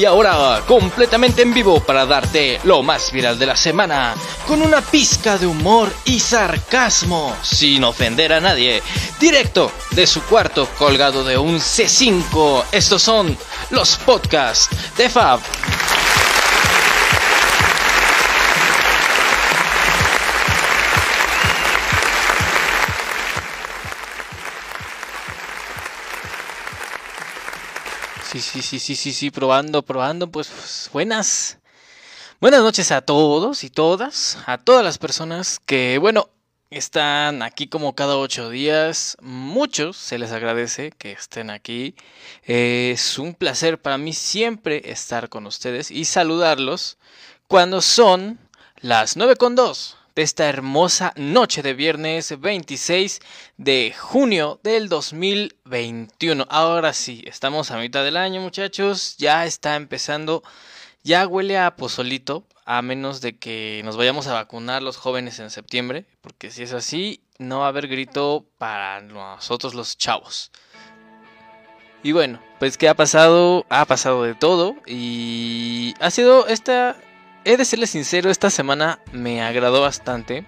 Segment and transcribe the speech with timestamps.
[0.00, 4.14] Y ahora, completamente en vivo para darte lo más viral de la semana,
[4.46, 8.82] con una pizca de humor y sarcasmo, sin ofender a nadie,
[9.20, 12.64] directo de su cuarto colgado de un C5.
[12.72, 13.36] Estos son
[13.68, 15.40] los podcasts de Fab.
[28.62, 31.58] Sí, sí, sí, sí, probando, probando, pues, pues buenas.
[32.40, 36.28] Buenas noches a todos y todas, a todas las personas que, bueno,
[36.68, 39.16] están aquí como cada ocho días.
[39.22, 41.94] Muchos se les agradece que estén aquí.
[42.44, 46.98] es un placer para mí siempre estar con ustedes y saludarlos
[47.48, 48.38] cuando son
[48.80, 53.20] las nueve con dos esta hermosa noche de viernes 26
[53.56, 56.46] de junio del 2021.
[56.50, 60.42] Ahora sí, estamos a mitad del año muchachos, ya está empezando,
[61.02, 65.48] ya huele a pozolito, a menos de que nos vayamos a vacunar los jóvenes en
[65.48, 70.52] septiembre, porque si es así, no va a haber grito para nosotros los chavos.
[72.02, 73.64] Y bueno, pues ¿qué ha pasado?
[73.70, 76.96] Ha pasado de todo y ha sido esta
[77.44, 80.44] he de serle sincero, esta semana me agradó bastante.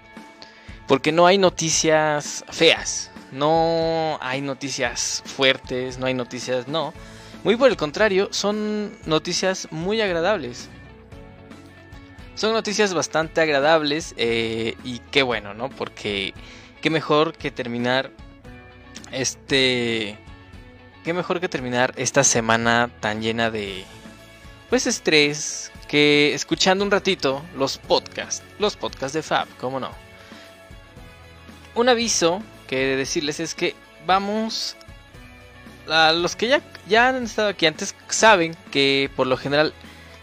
[0.87, 3.11] Porque no hay noticias feas.
[3.31, 6.93] No hay noticias fuertes, no hay noticias, no.
[7.43, 10.69] Muy por el contrario, son noticias muy agradables.
[12.35, 15.69] Son noticias bastante agradables eh, y qué bueno, ¿no?
[15.69, 16.33] Porque
[16.81, 18.11] qué mejor que terminar
[19.11, 20.17] este...
[21.03, 23.83] Qué mejor que terminar esta semana tan llena de...
[24.69, 29.91] Pues estrés, que escuchando un ratito los podcasts, los podcasts de Fab, cómo no.
[31.75, 33.75] Un aviso que de decirles es que
[34.07, 34.75] vamos
[35.87, 39.71] a los que ya, ya han estado aquí antes saben que por lo general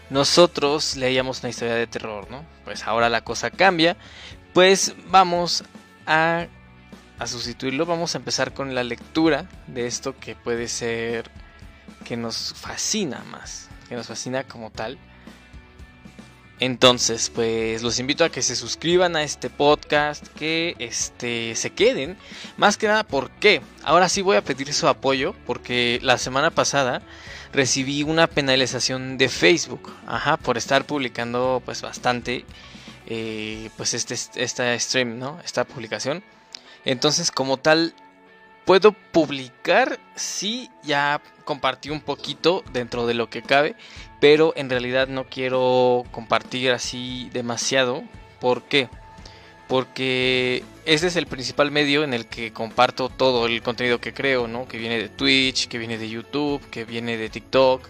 [0.09, 2.43] nosotros leíamos una historia de terror, ¿no?
[2.65, 3.95] Pues ahora la cosa cambia,
[4.53, 5.63] pues vamos
[6.05, 6.47] a,
[7.17, 11.31] a sustituirlo, vamos a empezar con la lectura de esto que puede ser
[12.03, 14.99] que nos fascina más, que nos fascina como tal.
[16.61, 22.17] Entonces, pues los invito a que se suscriban a este podcast, que este, se queden.
[22.55, 23.61] Más que nada, ¿por qué?
[23.83, 27.01] Ahora sí voy a pedir su apoyo, porque la semana pasada
[27.51, 32.45] recibí una penalización de Facebook, ajá, por estar publicando pues bastante,
[33.07, 35.39] eh, pues este, esta stream, ¿no?
[35.43, 36.23] Esta publicación.
[36.85, 37.95] Entonces, como tal,
[38.65, 43.75] puedo publicar si ya compartí un poquito dentro de lo que cabe,
[44.19, 48.03] pero en realidad no quiero compartir así demasiado.
[48.39, 48.89] ¿Por qué?
[49.67, 54.47] Porque ese es el principal medio en el que comparto todo el contenido que creo,
[54.47, 54.67] ¿no?
[54.67, 57.87] Que viene de Twitch, que viene de YouTube, que viene de TikTok.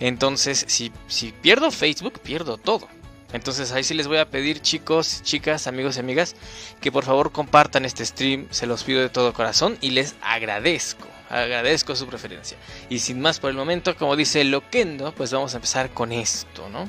[0.00, 2.88] Entonces, si, si pierdo Facebook, pierdo todo.
[3.32, 6.34] Entonces ahí sí les voy a pedir chicos, chicas, amigos y amigas
[6.80, 11.06] que por favor compartan este stream, se los pido de todo corazón y les agradezco,
[11.28, 12.56] agradezco su preferencia.
[12.88, 16.68] Y sin más por el momento, como dice Loquendo, pues vamos a empezar con esto,
[16.68, 16.88] ¿no?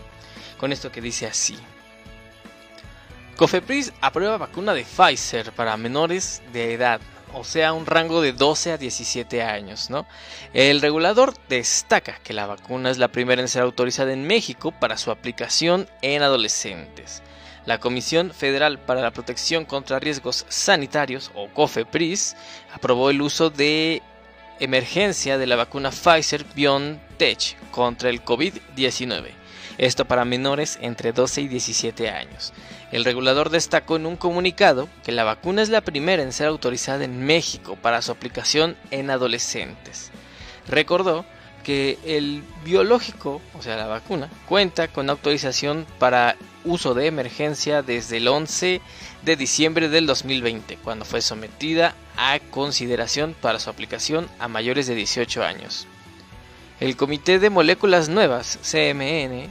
[0.58, 1.58] Con esto que dice así.
[3.38, 7.02] Cofepris aprueba vacuna de Pfizer para menores de edad
[7.34, 10.06] o sea, un rango de 12 a 17 años, ¿no?
[10.54, 14.98] El regulador destaca que la vacuna es la primera en ser autorizada en México para
[14.98, 17.22] su aplicación en adolescentes.
[17.66, 22.36] La Comisión Federal para la Protección contra Riesgos Sanitarios, o COFEPRIS,
[22.74, 24.02] aprobó el uso de
[24.60, 29.41] emergencia de la vacuna Pfizer BioNTech contra el COVID-19.
[29.78, 32.54] Esto para menores entre 12 y 17 años.
[32.92, 37.04] El regulador destacó en un comunicado que la vacuna es la primera en ser autorizada
[37.06, 40.12] en México para su aplicación en adolescentes.
[40.68, 41.26] Recordó
[41.64, 48.18] que el biológico, o sea la vacuna, cuenta con autorización para uso de emergencia desde
[48.18, 48.82] el 11
[49.24, 54.96] de diciembre del 2020, cuando fue sometida a consideración para su aplicación a mayores de
[54.96, 55.88] 18 años.
[56.82, 59.46] El Comité de Moléculas Nuevas, CMN,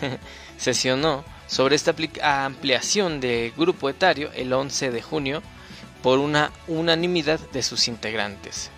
[0.56, 1.92] sesionó sobre esta
[2.22, 5.42] ampliación de grupo etario el 11 de junio
[6.00, 8.70] por una unanimidad de sus integrantes.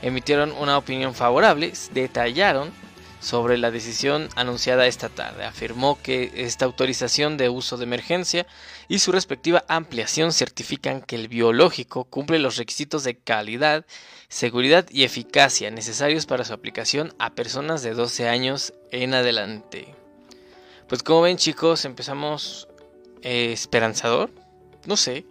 [0.00, 2.72] Emitieron una opinión favorable, detallaron
[3.20, 5.44] sobre la decisión anunciada esta tarde.
[5.44, 8.46] Afirmó que esta autorización de uso de emergencia
[8.88, 13.84] y su respectiva ampliación certifican que el biológico cumple los requisitos de calidad,
[14.28, 19.94] seguridad y eficacia necesarios para su aplicación a personas de 12 años en adelante.
[20.88, 22.68] Pues como ven chicos, empezamos
[23.22, 24.30] eh, esperanzador.
[24.86, 25.26] No sé,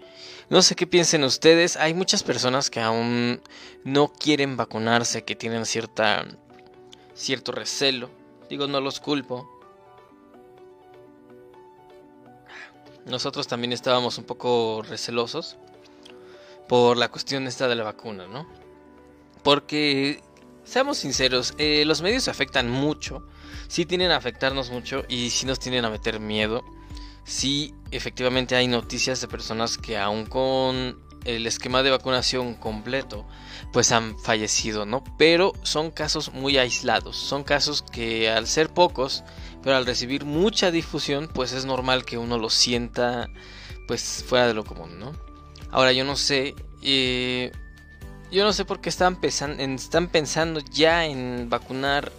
[0.49, 1.77] no sé qué piensen ustedes.
[1.77, 3.41] Hay muchas personas que aún
[3.83, 6.25] no quieren vacunarse, que tienen cierta,
[7.15, 8.09] cierto recelo,
[8.49, 9.49] Digo, no los culpo.
[13.05, 15.57] Nosotros también estábamos un poco recelosos
[16.67, 18.47] por la cuestión esta de la vacuna, ¿no?
[19.47, 20.21] Porque,
[20.65, 23.25] seamos sinceros, eh, los medios afectan mucho,
[23.69, 26.65] sí tienen a afectarnos mucho y sí nos tienen a meter miedo.
[27.23, 33.25] Sí, efectivamente hay noticias de personas que aún con el esquema de vacunación completo,
[33.71, 35.01] pues han fallecido, ¿no?
[35.17, 39.23] Pero son casos muy aislados, son casos que al ser pocos,
[39.63, 43.29] pero al recibir mucha difusión, pues es normal que uno lo sienta
[43.88, 45.13] pues fuera de lo común, ¿no?
[45.71, 47.53] Ahora yo no sé, eh,
[48.31, 52.12] yo no sé por qué están, pensando ya en vacunar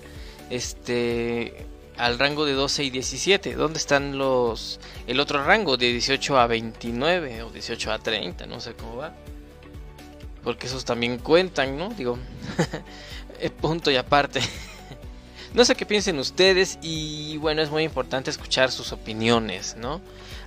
[0.51, 1.67] este
[1.97, 3.55] al rango de 12 y 17.
[3.55, 8.47] ¿Dónde están los el otro rango de 18 a 29 o 18 a 30?
[8.47, 9.15] No sé cómo va.
[10.45, 11.91] Porque esos también cuentan, ¿no?
[11.91, 12.19] Digo,
[13.61, 14.41] punto y aparte.
[15.55, 20.01] no sé qué piensen ustedes y bueno, es muy importante escuchar sus opiniones, ¿no?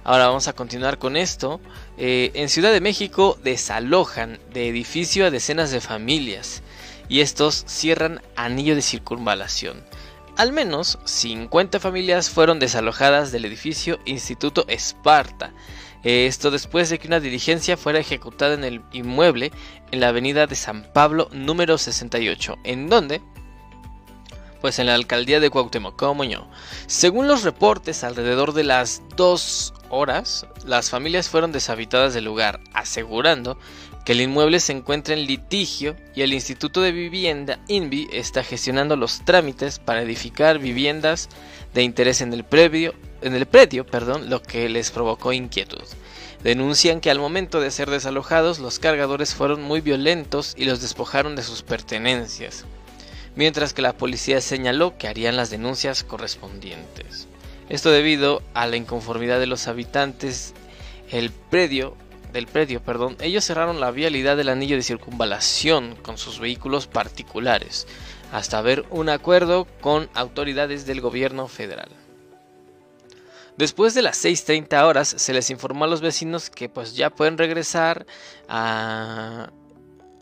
[0.04, 1.60] Ahora vamos a continuar con esto.
[2.04, 6.64] Eh, en Ciudad de México desalojan de edificio a decenas de familias
[7.10, 9.84] y estos cierran anillo de circunvalación.
[10.36, 15.54] Al menos 50 familias fueron desalojadas del edificio Instituto Esparta.
[16.02, 19.52] Esto después de que una diligencia fuera ejecutada en el inmueble
[19.92, 23.22] en la avenida de San Pablo número 68, en donde
[24.60, 26.48] pues en la alcaldía de Cuauhtémoc, como yo.
[26.88, 33.58] Según los reportes, alrededor de las 2 horas, las familias fueron deshabitadas del lugar, asegurando
[34.06, 38.96] que el inmueble se encuentra en litigio y el Instituto de Vivienda INVI está gestionando
[38.96, 41.30] los trámites para edificar viviendas
[41.74, 42.46] de interés en el
[43.22, 45.84] en el predio, perdón, lo que les provocó inquietud.
[46.44, 51.36] Denuncian que al momento de ser desalojados los cargadores fueron muy violentos y los despojaron
[51.36, 52.66] de sus pertenencias,
[53.36, 57.28] mientras que la policía señaló que harían las denuncias correspondientes.
[57.72, 60.54] Esto debido a la inconformidad de los habitantes,
[61.10, 61.96] el predio
[62.34, 67.88] del predio, perdón, ellos cerraron la vialidad del anillo de circunvalación con sus vehículos particulares,
[68.34, 71.88] hasta ver un acuerdo con autoridades del gobierno federal.
[73.56, 77.38] Después de las 6.30 horas se les informó a los vecinos que pues ya pueden
[77.38, 78.06] regresar
[78.50, 79.50] a,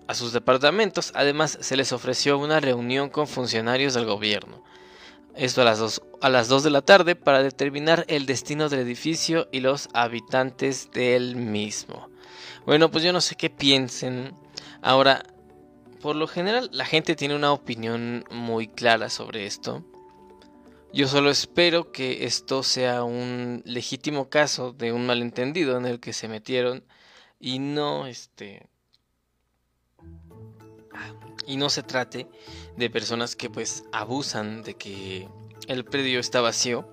[0.06, 1.12] a sus departamentos.
[1.16, 4.69] Además se les ofreció una reunión con funcionarios del gobierno.
[5.36, 8.82] Esto a las, 2, a las 2 de la tarde para determinar el destino del
[8.82, 12.10] edificio y los habitantes del mismo.
[12.66, 14.34] Bueno, pues yo no sé qué piensen.
[14.82, 15.24] Ahora,
[16.02, 19.84] por lo general la gente tiene una opinión muy clara sobre esto.
[20.92, 26.14] Yo solo espero que esto sea un legítimo caso de un malentendido en el que
[26.14, 26.84] se metieron
[27.40, 28.68] y no este
[31.46, 32.28] y no se trate
[32.80, 35.28] de personas que pues abusan de que
[35.68, 36.88] el predio está vacío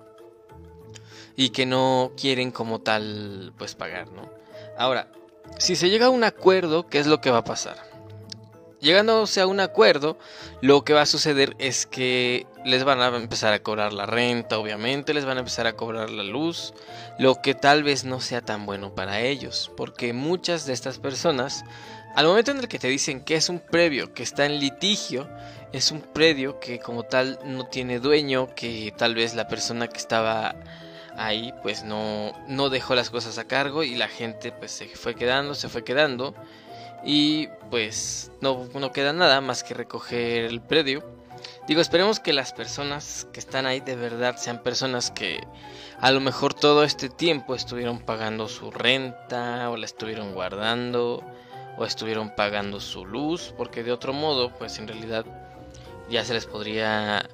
[1.35, 4.29] y que no quieren como tal pues pagar, ¿no?
[4.77, 5.11] Ahora,
[5.57, 7.77] si se llega a un acuerdo, ¿qué es lo que va a pasar?
[8.79, 10.19] Llegándose a un acuerdo,
[10.61, 14.59] lo que va a suceder es que les van a empezar a cobrar la renta,
[14.59, 16.75] obviamente, les van a empezar a cobrar la luz,
[17.17, 21.65] lo que tal vez no sea tan bueno para ellos, porque muchas de estas personas
[22.17, 25.29] al momento en el que te dicen que es un previo que está en litigio,
[25.71, 29.99] es un predio que como tal no tiene dueño, que tal vez la persona que
[29.99, 30.55] estaba
[31.15, 35.13] ahí pues no, no dejó las cosas a cargo y la gente pues se fue
[35.13, 36.33] quedando, se fue quedando
[37.05, 41.03] y pues no, no queda nada más que recoger el predio.
[41.67, 45.45] Digo, esperemos que las personas que están ahí de verdad sean personas que
[45.99, 51.23] a lo mejor todo este tiempo estuvieron pagando su renta o la estuvieron guardando
[51.77, 55.25] o estuvieron pagando su luz, porque de otro modo, pues en realidad
[56.09, 57.29] ya se les podría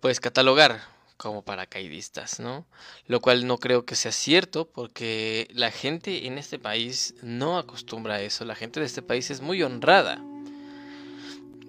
[0.00, 0.82] pues catalogar
[1.16, 2.66] como paracaidistas, ¿no?
[3.06, 8.16] Lo cual no creo que sea cierto porque la gente en este país no acostumbra
[8.16, 10.22] a eso, la gente de este país es muy honrada.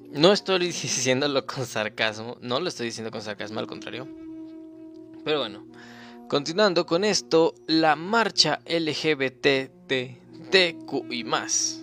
[0.09, 4.07] No estoy diciéndolo con sarcasmo, no lo estoy diciendo con sarcasmo, al contrario.
[5.23, 5.65] Pero bueno,
[6.27, 10.11] continuando con esto, la marcha LGBTTQ
[11.11, 11.82] y más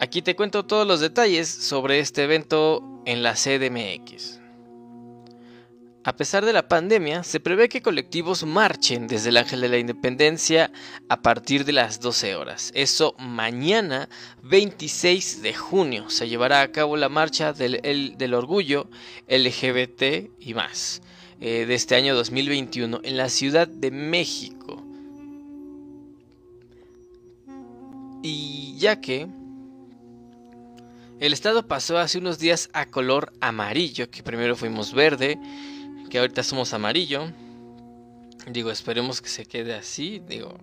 [0.00, 4.38] Aquí te cuento todos los detalles sobre este evento en la CDMX.
[6.04, 9.78] A pesar de la pandemia, se prevé que colectivos marchen desde el Ángel de la
[9.78, 10.70] Independencia
[11.08, 12.70] a partir de las 12 horas.
[12.76, 14.08] Eso mañana,
[14.44, 18.88] 26 de junio, se llevará a cabo la marcha del, del orgullo
[19.28, 21.02] LGBT y más
[21.40, 24.80] eh, de este año 2021 en la Ciudad de México.
[28.22, 29.26] Y ya que
[31.20, 35.38] el estado pasó hace unos días a color amarillo, que primero fuimos verde,
[36.10, 37.32] que ahorita somos amarillo.
[38.46, 40.22] Digo, esperemos que se quede así.
[40.28, 40.56] Digo,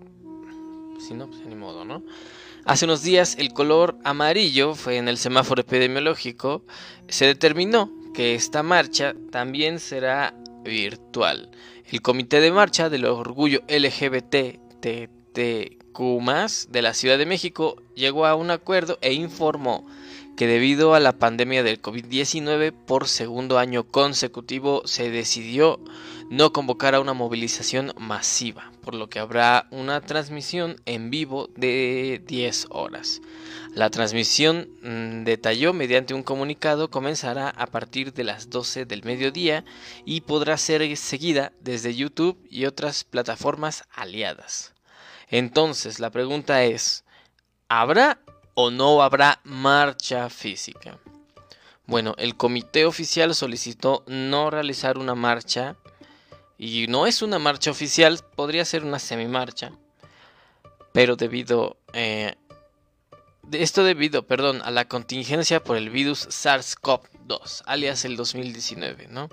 [1.06, 2.04] si no, pues ni modo, ¿no?
[2.66, 6.64] Hace unos días el color amarillo fue en el semáforo epidemiológico.
[7.08, 10.34] Se determinó que esta marcha también será
[10.64, 11.52] virtual.
[11.92, 15.26] El Comité de Marcha del Orgullo LGBTTQ
[16.70, 19.86] de la Ciudad de México llegó a un acuerdo e informó
[20.36, 25.80] que debido a la pandemia del COVID-19 por segundo año consecutivo se decidió
[26.30, 32.22] no convocar a una movilización masiva, por lo que habrá una transmisión en vivo de
[32.26, 33.22] 10 horas.
[33.74, 39.64] La transmisión, mm, detalló mediante un comunicado, comenzará a partir de las 12 del mediodía
[40.06, 44.74] y podrá ser seguida desde YouTube y otras plataformas aliadas.
[45.30, 47.04] Entonces, la pregunta es,
[47.68, 48.20] ¿habrá
[48.56, 50.98] o no habrá marcha física?
[51.86, 55.76] Bueno, el comité oficial solicitó no realizar una marcha
[56.58, 59.72] y no es una marcha oficial, podría ser una semi-marcha,
[60.92, 62.36] pero debido eh,
[63.52, 69.30] esto debido, perdón, a la contingencia por el virus SARS-CoV-2, alias el 2019, ¿no?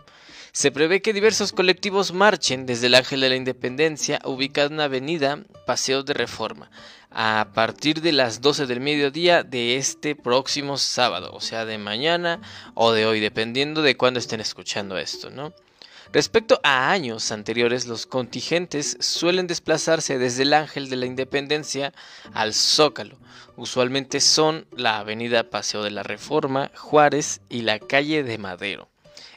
[0.52, 4.84] Se prevé que diversos colectivos marchen desde el Ángel de la Independencia, ubicado en la
[4.84, 6.70] avenida Paseo de Reforma,
[7.14, 12.40] a partir de las 12 del mediodía de este próximo sábado, o sea, de mañana
[12.74, 15.52] o de hoy, dependiendo de cuándo estén escuchando esto, ¿no?
[16.12, 21.94] Respecto a años anteriores, los contingentes suelen desplazarse desde el Ángel de la Independencia
[22.34, 23.16] al Zócalo.
[23.56, 28.88] Usualmente son la Avenida Paseo de la Reforma, Juárez y la calle de Madero.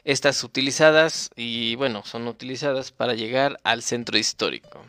[0.04, 4.84] Estas utilizadas y bueno, son utilizadas para llegar al centro histórico.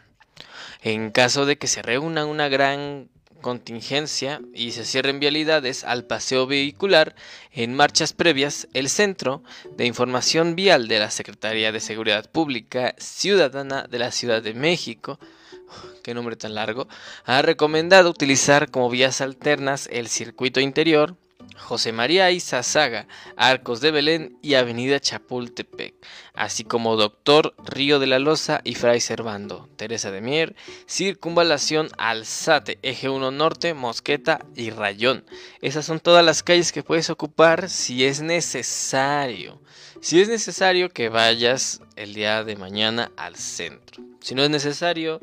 [0.81, 3.09] En caso de que se reúna una gran
[3.41, 7.15] contingencia y se cierren vialidades al paseo vehicular
[7.51, 9.43] en marchas previas, el Centro
[9.75, 15.19] de Información Vial de la Secretaría de Seguridad Pública Ciudadana de la Ciudad de México,
[16.03, 16.87] qué nombre tan largo,
[17.25, 21.15] ha recomendado utilizar como vías alternas el circuito interior,
[21.55, 25.95] José María Izazaga, Arcos de Belén y Avenida Chapultepec,
[26.33, 30.55] así como Doctor Río de la Loza y Fray Servando, Teresa de Mier,
[30.87, 35.25] Circunvalación Alzate, Eje 1 Norte, Mosqueta y Rayón.
[35.61, 39.61] Esas son todas las calles que puedes ocupar si es necesario.
[40.01, 44.03] Si es necesario que vayas el día de mañana al centro.
[44.21, 45.21] Si no es necesario,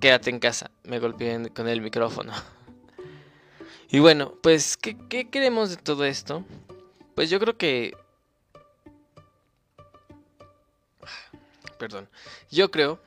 [0.00, 0.70] quédate en casa.
[0.84, 2.32] Me golpeé con el micrófono.
[3.92, 6.46] Y bueno, pues, ¿qué, queremos de todo esto?
[7.14, 7.94] Pues yo creo que...
[11.78, 12.08] Perdón.
[12.50, 12.98] Yo creo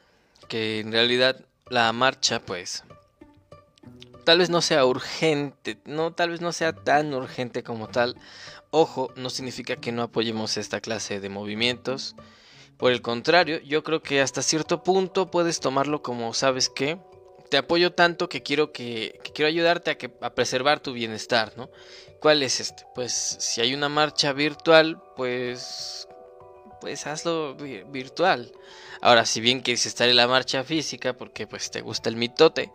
[0.47, 2.83] que en realidad la marcha, pues...
[4.25, 8.15] Tal vez no sea urgente, no, tal vez no sea tan urgente como tal.
[8.69, 12.15] Ojo, no significa que no apoyemos esta clase de movimientos.
[12.77, 16.99] Por el contrario, yo creo que hasta cierto punto puedes tomarlo como, ¿sabes qué?
[17.49, 21.69] Te apoyo tanto que quiero que, quiero ayudarte a, que, a preservar tu bienestar, ¿no?
[22.19, 22.85] ¿Cuál es este?
[22.95, 26.07] Pues si hay una marcha virtual, pues
[26.81, 28.51] pues hazlo virtual.
[29.01, 32.71] Ahora, si bien quieres estar en la marcha física porque pues te gusta el mitote,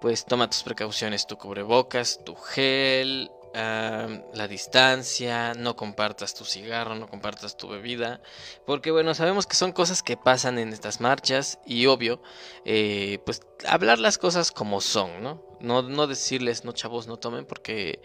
[0.00, 7.08] pues toma tus precauciones, tu cubrebocas, tu gel, la distancia, no compartas tu cigarro, no
[7.08, 8.20] compartas tu bebida,
[8.66, 12.20] porque bueno, sabemos que son cosas que pasan en estas marchas y obvio,
[12.64, 15.42] eh, pues hablar las cosas como son, ¿no?
[15.60, 15.82] ¿no?
[15.82, 18.02] No decirles, no chavos, no tomen, porque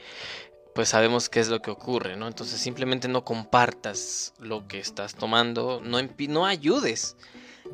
[0.73, 2.27] pues sabemos qué es lo que ocurre, ¿no?
[2.27, 7.17] Entonces simplemente no compartas lo que estás tomando, no, no ayudes,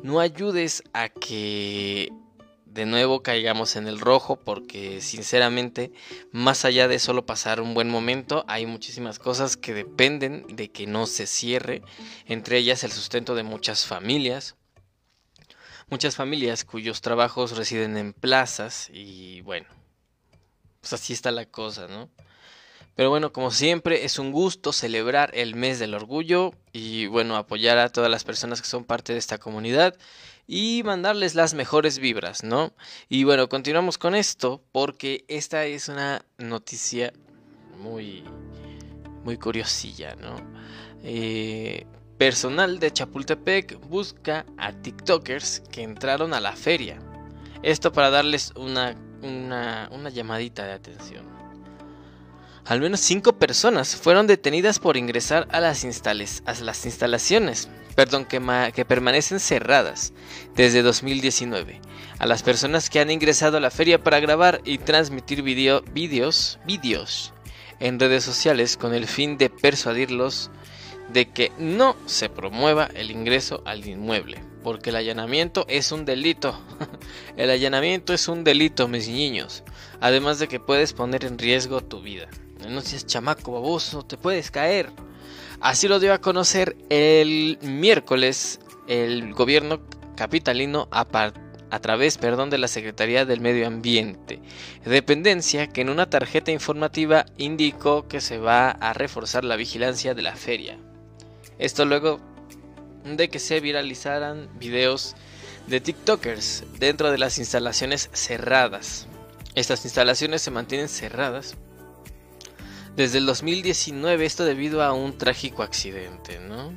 [0.02, 2.12] no ayudes a que
[2.78, 5.90] de nuevo caigamos en el rojo porque sinceramente
[6.30, 10.86] más allá de solo pasar un buen momento hay muchísimas cosas que dependen de que
[10.86, 11.82] no se cierre
[12.26, 14.54] entre ellas el sustento de muchas familias.
[15.90, 19.66] Muchas familias cuyos trabajos residen en plazas y bueno
[20.80, 22.08] pues así está la cosa no
[22.98, 27.78] pero bueno, como siempre, es un gusto celebrar el mes del orgullo y bueno, apoyar
[27.78, 29.96] a todas las personas que son parte de esta comunidad
[30.48, 32.72] y mandarles las mejores vibras, ¿no?
[33.08, 37.12] Y bueno, continuamos con esto porque esta es una noticia
[37.78, 38.24] muy,
[39.22, 40.34] muy curiosilla, ¿no?
[41.04, 41.86] Eh,
[42.18, 46.98] personal de Chapultepec busca a TikTokers que entraron a la feria.
[47.62, 51.37] Esto para darles una, una, una llamadita de atención.
[52.68, 58.40] Al menos cinco personas fueron detenidas por ingresar a las, a las instalaciones perdón, que,
[58.74, 60.12] que, permanecen cerradas
[60.54, 61.80] desde 2019.
[62.18, 66.58] A las personas que han ingresado a la feria para grabar y transmitir video, videos
[67.80, 70.50] en redes sociales con el fin de persuadirlos
[71.12, 76.60] de que no se promueva el ingreso al inmueble, porque el allanamiento es un delito.
[77.38, 79.64] el allanamiento es un delito, mis niños.
[80.00, 82.28] Además de que puedes poner en riesgo tu vida.
[82.66, 84.90] No seas chamaco baboso, te puedes caer.
[85.60, 89.80] Así lo dio a conocer el miércoles el gobierno
[90.16, 91.06] capitalino a,
[91.70, 94.40] a través perdón, de la Secretaría del Medio Ambiente,
[94.84, 100.22] dependencia que en una tarjeta informativa indicó que se va a reforzar la vigilancia de
[100.22, 100.78] la feria.
[101.58, 102.20] Esto luego
[103.04, 105.14] de que se viralizaran videos
[105.66, 109.06] de TikTokers dentro de las instalaciones cerradas.
[109.54, 111.56] Estas instalaciones se mantienen cerradas
[112.98, 116.72] desde el 2019, esto debido a un trágico accidente, ¿no?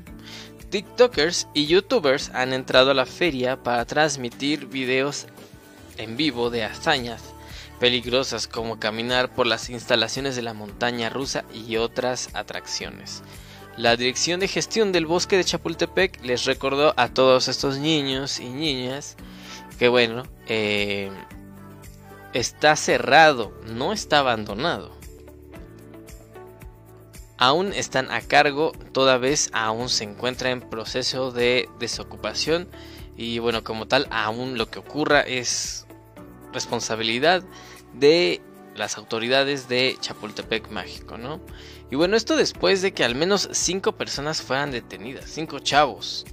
[0.70, 5.26] TikTokers y YouTubers han entrado a la feria para transmitir videos
[5.98, 7.24] en vivo de hazañas
[7.80, 13.24] peligrosas como caminar por las instalaciones de la montaña rusa y otras atracciones.
[13.76, 18.50] La Dirección de Gestión del Bosque de Chapultepec les recordó a todos estos niños y
[18.50, 19.18] niñas
[19.80, 21.10] que bueno, eh,
[22.34, 25.01] está cerrado, no está abandonado.
[27.42, 32.70] Aún están a cargo, toda vez aún se encuentra en proceso de desocupación
[33.18, 35.88] y bueno, como tal, aún lo que ocurra es
[36.54, 37.44] responsabilidad
[37.96, 38.42] de
[38.76, 41.42] las autoridades de Chapultepec Mágico, ¿no?
[41.90, 46.28] Y bueno, esto después de que al menos cinco personas fueran detenidas, cinco chavos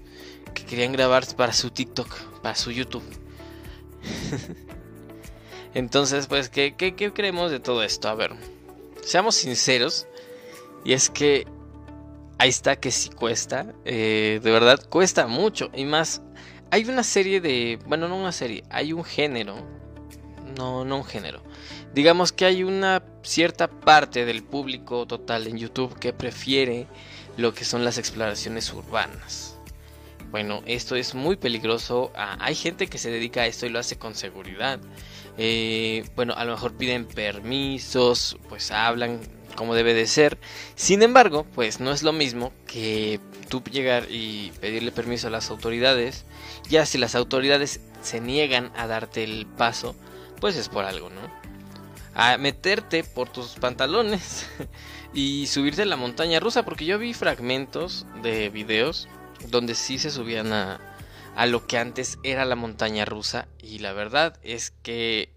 [0.53, 3.03] que querían grabar para su TikTok, para su YouTube.
[5.73, 8.11] Entonces, pues, ¿qué, ¿qué, qué, creemos de todo esto?
[8.11, 8.33] A ver,
[9.03, 10.07] seamos sinceros.
[10.89, 11.47] Y es que
[12.39, 13.75] ahí está que sí cuesta.
[13.85, 15.69] Eh, de verdad, cuesta mucho.
[15.75, 16.23] Y más,
[16.71, 17.79] hay una serie de...
[17.87, 19.57] Bueno, no una serie, hay un género.
[20.57, 21.43] No, no un género.
[21.93, 26.87] Digamos que hay una cierta parte del público total en YouTube que prefiere
[27.37, 29.59] lo que son las exploraciones urbanas.
[30.31, 32.13] Bueno, esto es muy peligroso.
[32.15, 34.81] Ah, hay gente que se dedica a esto y lo hace con seguridad.
[35.37, 39.21] Eh, bueno, a lo mejor piden permisos, pues hablan
[39.59, 40.39] como debe de ser.
[40.77, 43.19] Sin embargo, pues no es lo mismo que
[43.49, 46.25] tú llegar y pedirle permiso a las autoridades.
[46.71, 49.97] Ya si las autoridades se niegan a darte el paso,
[50.41, 51.21] pues es por algo, ¿no?
[52.15, 54.47] A meterte por tus pantalones
[55.13, 59.09] y subirte a la montaña rusa, porque yo vi fragmentos de videos
[59.49, 60.79] donde sí se subían a,
[61.35, 65.33] a lo que antes era la montaña rusa y la verdad es que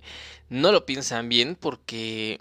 [0.49, 2.39] no lo piensan bien porque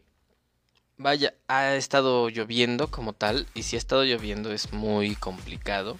[1.01, 5.97] vaya, ha estado lloviendo como tal y si ha estado lloviendo es muy complicado.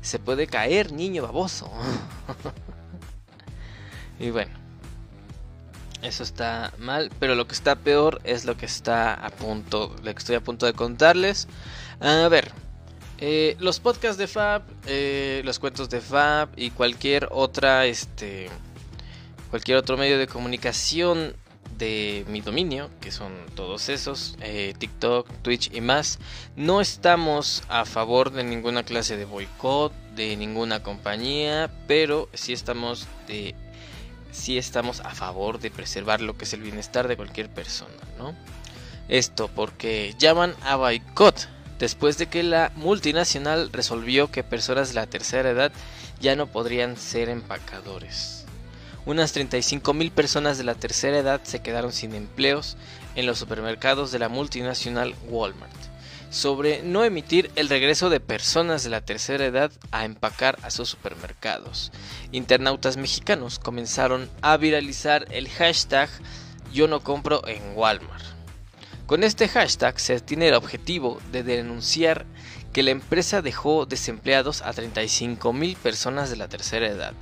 [0.00, 1.70] Se puede caer, niño baboso.
[4.20, 4.52] y bueno,
[6.02, 10.12] eso está mal, pero lo que está peor es lo que está a punto, lo
[10.12, 11.48] que estoy a punto de contarles.
[12.00, 12.52] A ver,
[13.18, 18.50] eh, los podcasts de Fab, eh, los cuentos de Fab y cualquier otra, este,
[19.50, 21.34] cualquier otro medio de comunicación
[21.78, 26.18] de mi dominio, que son todos esos, eh, TikTok, Twitch y más,
[26.56, 33.06] no estamos a favor de ninguna clase de boicot, de ninguna compañía, pero sí estamos
[33.26, 33.54] de
[34.30, 38.34] sí estamos a favor de preservar lo que es el bienestar de cualquier persona, ¿no?
[39.08, 45.06] Esto porque llaman a boicot después de que la multinacional resolvió que personas de la
[45.06, 45.72] tercera edad
[46.20, 48.37] ya no podrían ser empacadores.
[49.08, 52.76] Unas 35.000 personas de la tercera edad se quedaron sin empleos
[53.14, 55.72] en los supermercados de la multinacional Walmart
[56.28, 60.90] sobre no emitir el regreso de personas de la tercera edad a empacar a sus
[60.90, 61.90] supermercados.
[62.32, 66.10] Internautas mexicanos comenzaron a viralizar el hashtag
[66.74, 68.38] yo no compro en Walmart
[69.08, 72.26] con este hashtag se tiene el objetivo de denunciar
[72.74, 77.14] que la empresa dejó desempleados a 35.000 personas de la tercera edad,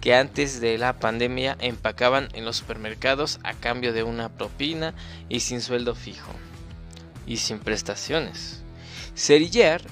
[0.00, 4.94] que antes de la pandemia empacaban en los supermercados a cambio de una propina
[5.28, 6.32] y sin sueldo fijo,
[7.26, 8.62] y sin prestaciones.
[9.14, 9.82] Cerillar,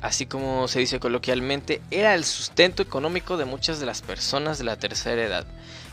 [0.00, 4.64] así como se dice coloquialmente, era el sustento económico de muchas de las personas de
[4.64, 5.46] la tercera edad,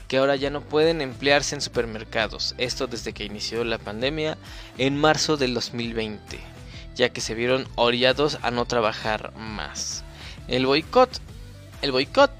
[0.07, 4.37] que ahora ya no pueden emplearse en supermercados, esto desde que inició la pandemia
[4.77, 6.39] en marzo del 2020,
[6.95, 10.05] ya que se vieron orillados a no trabajar más.
[10.47, 11.19] El boicot,
[11.81, 12.31] el boicot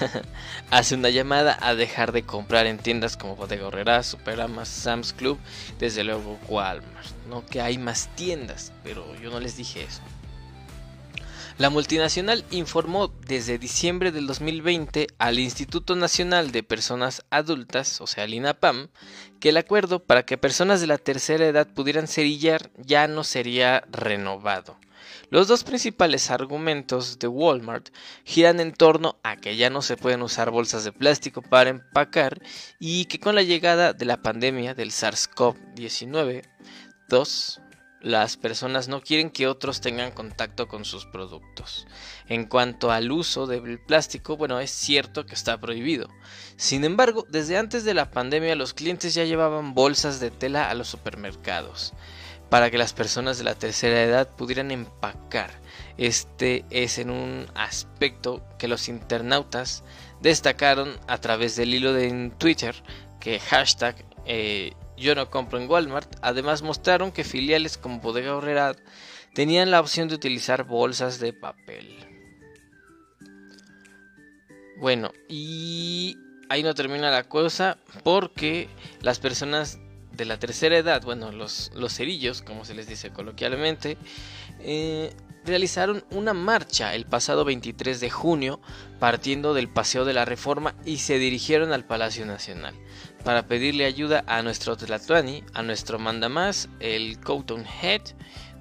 [0.70, 5.38] hace una llamada a dejar de comprar en tiendas como Bodega Herrera, Superama, Sam's Club,
[5.78, 10.00] desde luego Walmart, no que hay más tiendas, pero yo no les dije eso.
[11.60, 18.24] La multinacional informó desde diciembre del 2020 al Instituto Nacional de Personas Adultas, o sea,
[18.24, 18.88] al INAPAM,
[19.40, 23.84] que el acuerdo para que personas de la tercera edad pudieran cerillar ya no sería
[23.90, 24.78] renovado.
[25.30, 27.90] Los dos principales argumentos de Walmart
[28.24, 32.42] giran en torno a que ya no se pueden usar bolsas de plástico para empacar
[32.80, 36.42] y que con la llegada de la pandemia del SARS-CoV-19,
[37.08, 37.60] 2,
[38.00, 41.86] las personas no quieren que otros tengan contacto con sus productos.
[42.26, 46.08] En cuanto al uso del plástico, bueno, es cierto que está prohibido.
[46.56, 50.74] Sin embargo, desde antes de la pandemia los clientes ya llevaban bolsas de tela a
[50.74, 51.94] los supermercados
[52.50, 55.50] para que las personas de la tercera edad pudieran empacar.
[55.96, 59.84] Este es en un aspecto que los internautas
[60.20, 62.74] destacaron a través del hilo de Twitter
[63.20, 66.16] que hashtag eh, yo no compro en Walmart.
[66.22, 68.76] Además mostraron que filiales como Bodega Horrera
[69.34, 71.96] tenían la opción de utilizar bolsas de papel.
[74.78, 76.16] Bueno, y
[76.48, 78.68] ahí no termina la cosa porque
[79.02, 79.78] las personas
[80.12, 83.96] de la tercera edad, bueno, los, los cerillos, como se les dice coloquialmente,
[84.60, 88.60] eh, realizaron una marcha el pasado 23 de junio
[88.98, 92.74] partiendo del Paseo de la Reforma y se dirigieron al Palacio Nacional
[93.24, 98.02] para pedirle ayuda a nuestro Tlatuani, a nuestro mandamás, el Cotton Head,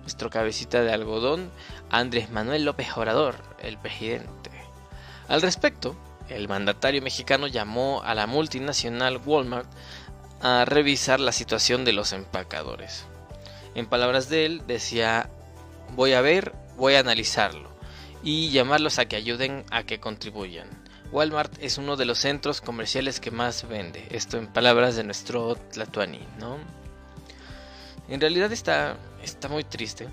[0.01, 1.51] nuestro cabecita de algodón,
[1.89, 4.49] Andrés Manuel López Obrador, el presidente.
[5.27, 5.95] Al respecto,
[6.29, 9.69] el mandatario mexicano llamó a la multinacional Walmart
[10.41, 13.05] a revisar la situación de los empacadores.
[13.75, 15.29] En palabras de él, decía,
[15.95, 17.69] voy a ver, voy a analizarlo
[18.23, 20.67] y llamarlos a que ayuden a que contribuyan.
[21.11, 24.07] Walmart es uno de los centros comerciales que más vende.
[24.11, 26.57] Esto en palabras de nuestro Tlatuani, ¿no?
[28.07, 30.07] En realidad está, está muy triste.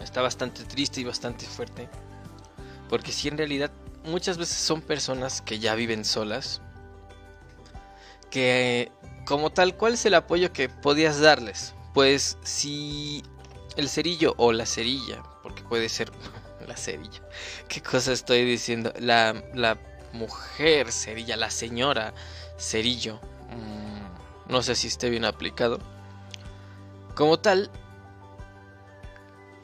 [0.00, 1.88] Está bastante triste y bastante fuerte.
[2.88, 3.70] Porque si en realidad
[4.04, 6.60] muchas veces son personas que ya viven solas.
[8.30, 8.90] Que
[9.26, 11.74] como tal, ¿cuál es el apoyo que podías darles?
[11.92, 13.22] Pues si
[13.76, 16.10] el cerillo o la cerilla, porque puede ser
[16.66, 17.22] la cerilla.
[17.68, 18.92] ¿Qué cosa estoy diciendo?
[18.98, 19.78] La, la
[20.12, 22.14] mujer cerilla, la señora
[22.58, 23.20] cerillo.
[23.50, 25.78] Mm, no sé si esté bien aplicado.
[27.14, 27.70] Como tal,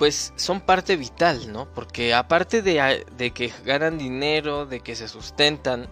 [0.01, 1.71] pues son parte vital, ¿no?
[1.75, 5.91] Porque aparte de, de, que ganan dinero, de que se sustentan,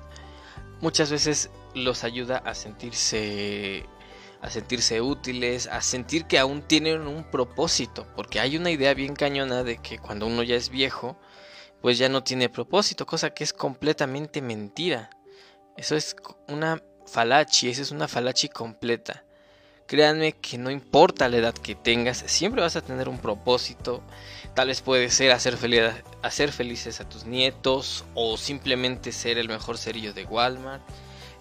[0.81, 3.85] muchas veces los ayuda a sentirse
[4.41, 9.15] a sentirse útiles, a sentir que aún tienen un propósito, porque hay una idea bien
[9.15, 11.21] cañona de que cuando uno ya es viejo,
[11.83, 15.11] pues ya no tiene propósito, cosa que es completamente mentira.
[15.77, 16.17] Eso es
[16.49, 19.27] una falachi, esa es una falachi completa.
[19.89, 24.03] Créanme que no importa la edad que tengas, siempre vas a tener un propósito.
[24.55, 30.13] Tal vez puede ser hacer, felices a tus nietos o simplemente ser el mejor cerillo
[30.13, 30.83] de Walmart.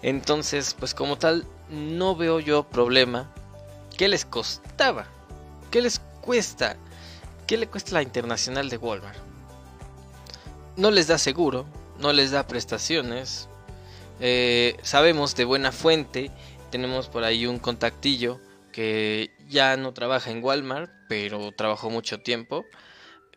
[0.00, 3.30] Entonces, pues como tal, no veo yo problema.
[3.98, 5.04] ¿Qué les costaba?
[5.70, 6.76] ¿Qué les cuesta?
[7.46, 9.18] ¿Qué le cuesta la internacional de Walmart?
[10.78, 11.66] No les da seguro,
[11.98, 13.46] no les da prestaciones.
[14.20, 16.30] Eh, sabemos de buena fuente,
[16.70, 18.40] tenemos por ahí un contactillo
[18.72, 22.64] que ya no trabaja en Walmart, pero trabajó mucho tiempo,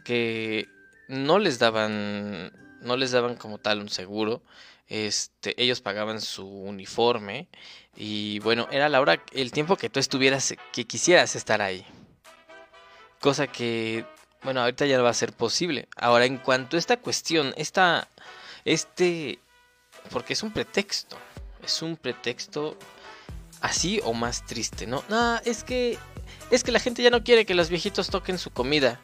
[0.04, 0.68] que
[1.08, 4.42] no les daban, no les daban como tal un seguro.
[4.88, 7.48] Este, ellos pagaban su uniforme
[7.96, 11.86] y bueno, era la hora, el tiempo que tú estuvieras, que quisieras estar ahí.
[13.20, 14.06] Cosa que,
[14.44, 15.88] bueno, ahorita ya no va a ser posible.
[15.96, 18.08] Ahora, en cuanto a esta cuestión, esta,
[18.66, 19.40] este,
[20.10, 21.18] porque es un pretexto,
[21.64, 22.78] es un pretexto
[23.62, 25.04] así o más triste, ¿no?
[25.08, 25.98] No, es que,
[26.50, 29.00] es que la gente ya no quiere que los viejitos toquen su comida.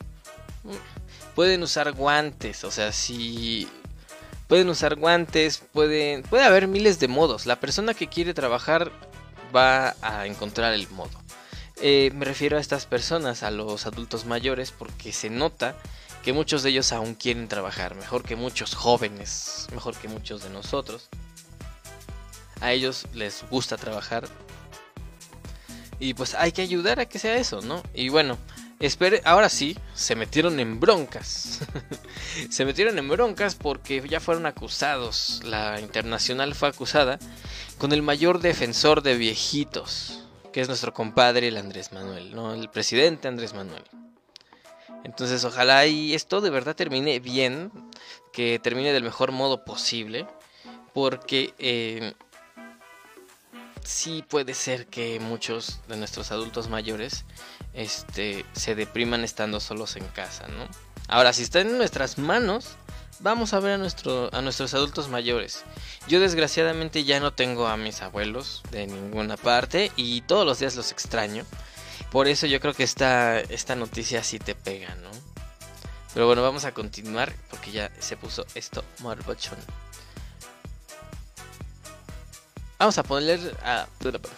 [1.35, 3.67] Pueden usar guantes, o sea, si
[4.47, 7.45] pueden usar guantes, pueden, puede haber miles de modos.
[7.45, 8.91] La persona que quiere trabajar
[9.55, 11.11] va a encontrar el modo.
[11.79, 15.75] Eh, me refiero a estas personas, a los adultos mayores, porque se nota
[16.23, 20.49] que muchos de ellos aún quieren trabajar, mejor que muchos jóvenes, mejor que muchos de
[20.49, 21.07] nosotros.
[22.61, 24.27] A ellos les gusta trabajar.
[25.99, 27.81] Y pues hay que ayudar a que sea eso, ¿no?
[27.93, 28.37] Y bueno,
[28.79, 31.61] Espere, ahora sí, se metieron en broncas.
[32.51, 35.41] se metieron en broncas porque ya fueron acusados.
[35.43, 37.17] La internacional fue acusada
[37.79, 42.53] con el mayor defensor de viejitos, que es nuestro compadre el Andrés Manuel, ¿no?
[42.53, 43.83] El presidente Andrés Manuel.
[45.03, 47.71] Entonces, ojalá y esto de verdad termine bien,
[48.31, 50.27] que termine del mejor modo posible,
[50.93, 52.13] porque eh,
[53.87, 57.23] sí puede ser que muchos de nuestros adultos mayores
[57.73, 60.67] este, se depriman estando solos en casa, ¿no?
[61.07, 62.75] Ahora, si está en nuestras manos,
[63.21, 65.63] vamos a ver a, a nuestros adultos mayores.
[66.05, 70.75] Yo desgraciadamente ya no tengo a mis abuelos de ninguna parte y todos los días
[70.75, 71.45] los extraño.
[72.11, 75.11] Por eso yo creo que esta, esta noticia sí te pega, ¿no?
[76.13, 79.57] Pero bueno, vamos a continuar porque ya se puso esto morbochón.
[82.79, 83.39] Vamos a poner.
[83.63, 83.87] Ah,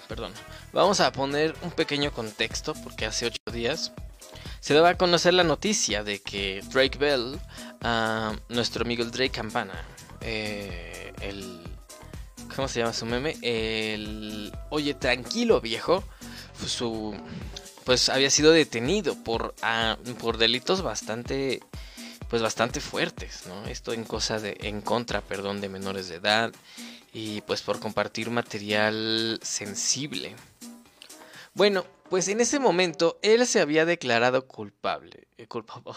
[0.08, 0.32] perdón.
[0.72, 3.92] Vamos a poner un pequeño contexto porque hace ocho días
[4.62, 7.40] se daba a conocer la noticia de que Drake Bell,
[7.82, 9.84] ah, nuestro amigo Drake Campana,
[10.22, 11.60] eh, el.
[12.56, 13.38] ¿Cómo se llama su meme?
[13.42, 14.54] El.
[14.70, 16.04] Oye, tranquilo, viejo.
[16.66, 17.16] Su.
[17.84, 21.62] Pues había sido detenido por, ah, por delitos bastante.
[22.30, 23.66] Pues bastante fuertes, ¿no?
[23.66, 24.56] Esto en cosa de.
[24.62, 26.54] En contra, perdón, de menores de edad
[27.14, 30.36] y pues por compartir material sensible.
[31.54, 35.28] Bueno, pues en ese momento él se había declarado culpable.
[35.38, 35.94] Eh, culpable.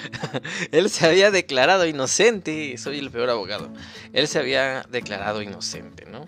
[0.72, 2.76] él se había declarado inocente.
[2.78, 3.72] Soy el peor abogado.
[4.12, 6.26] Él se había declarado inocente, ¿no?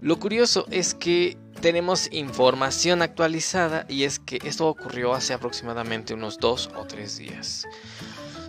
[0.00, 6.38] Lo curioso es que tenemos información actualizada y es que esto ocurrió hace aproximadamente unos
[6.38, 7.66] dos o tres días.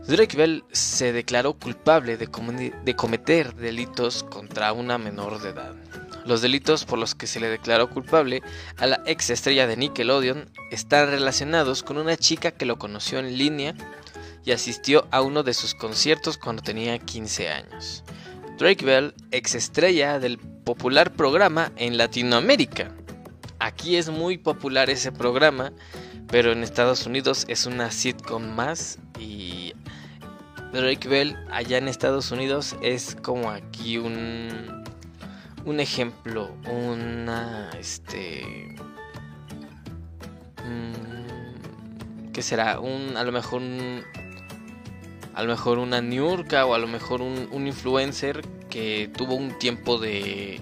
[0.08, 5.74] Drake Bell se declaró culpable de, cometer delitos contra una menor de edad.
[6.26, 8.44] Los delitos por los que se le declaró culpable
[8.78, 13.36] a la ex estrella de Nickelodeon están relacionados con una chica que lo conoció en
[13.36, 13.74] línea
[14.44, 18.04] y asistió a uno de sus conciertos cuando tenía 15 años.
[18.60, 22.92] Drake Bell, ex estrella del popular programa en Latinoamérica.
[23.58, 25.74] Aquí es muy popular ese programa,
[26.28, 29.74] pero en Estados Unidos es una sitcom más y
[30.82, 34.84] Drake Bell allá en Estados Unidos es como aquí un
[35.66, 38.76] un ejemplo, una este
[40.64, 42.80] mm, ¿qué será?
[42.80, 44.04] Un a lo mejor un
[45.34, 49.58] a lo mejor una Niurka o a lo mejor un, un influencer que tuvo un
[49.58, 50.62] tiempo de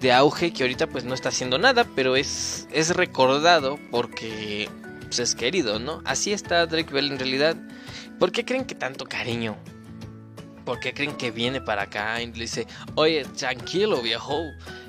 [0.00, 4.68] de auge que ahorita pues no está haciendo nada, pero es, es recordado porque
[5.02, 6.02] pues, es querido, ¿no?
[6.04, 7.56] Así está Drake Bell en realidad.
[8.18, 9.56] ¿Por qué creen que tanto cariño?
[10.64, 14.42] ¿Por qué creen que viene para acá y le dice, oye, tranquilo viejo?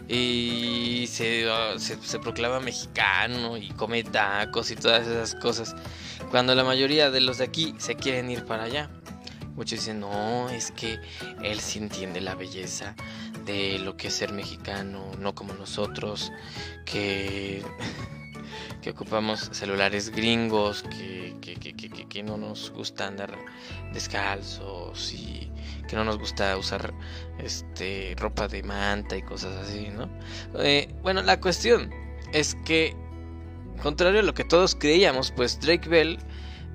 [0.08, 5.76] Y se, uh, se, se proclama mexicano y come tacos y todas esas cosas.
[6.32, 8.90] Cuando la mayoría de los de aquí se quieren ir para allá.
[9.56, 11.00] Muchos dicen, no, es que
[11.44, 12.96] él sí entiende la belleza
[13.46, 16.32] de lo que es ser mexicano, no como nosotros,
[16.86, 17.62] que
[18.82, 23.38] que ocupamos celulares gringos, que, que, que, que, no nos gusta andar
[23.94, 25.52] descalzos y
[25.88, 26.94] que no nos gusta usar
[27.40, 30.10] este ropa de manta y cosas así, ¿no?
[30.60, 31.92] Eh, bueno, la cuestión
[32.34, 32.96] es que,
[33.82, 36.20] contrario a lo que todos creíamos, pues Drake Bell,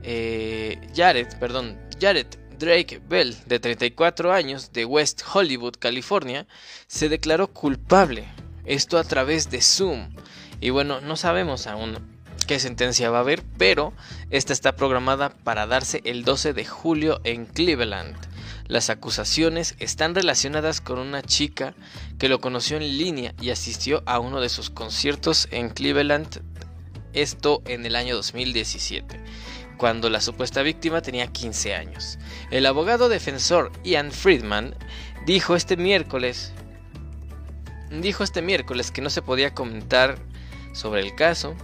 [0.02, 2.26] eh, Jared, perdón, Jared
[2.58, 6.46] Drake Bell, de 34 años, de West Hollywood, California,
[6.86, 8.26] se declaró culpable.
[8.64, 10.14] Esto a través de Zoom
[10.64, 11.98] y bueno, no sabemos aún
[12.46, 13.92] qué sentencia va a haber, pero
[14.30, 18.16] esta está programada para darse el 12 de julio en Cleveland.
[18.66, 21.74] Las acusaciones están relacionadas con una chica
[22.18, 26.40] que lo conoció en línea y asistió a uno de sus conciertos en Cleveland,
[27.12, 29.20] esto en el año 2017,
[29.76, 32.18] cuando la supuesta víctima tenía 15 años.
[32.50, 34.74] El abogado defensor Ian Friedman
[35.26, 36.54] dijo este miércoles
[38.00, 40.18] dijo este miércoles que no se podía comentar
[40.74, 41.56] sobre el caso,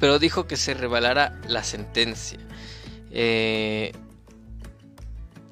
[0.00, 2.38] pero dijo que se revelará la sentencia.
[3.12, 3.92] Eh,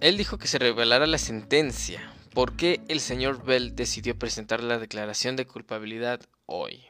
[0.00, 2.12] él dijo que se revelará la sentencia.
[2.32, 6.84] ¿Por qué el señor Bell decidió presentar la declaración de culpabilidad hoy?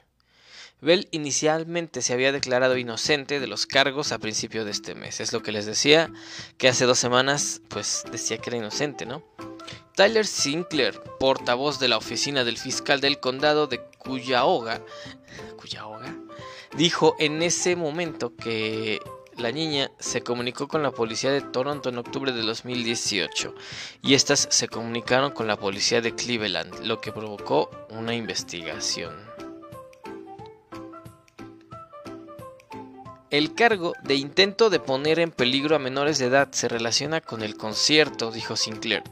[0.80, 5.20] Bell inicialmente se había declarado inocente de los cargos a principio de este mes.
[5.20, 6.10] Es lo que les decía,
[6.58, 9.22] que hace dos semanas pues decía que era inocente, ¿no?
[9.94, 14.82] Tyler Sinclair, portavoz de la oficina del fiscal del condado de Cuyahoga,
[16.76, 19.00] Dijo en ese momento que
[19.36, 23.54] la niña se comunicó con la policía de Toronto en octubre de 2018
[24.02, 29.14] y estas se comunicaron con la policía de Cleveland, lo que provocó una investigación.
[33.30, 37.42] El cargo de intento de poner en peligro a menores de edad se relaciona con
[37.42, 39.02] el concierto, dijo Sinclair,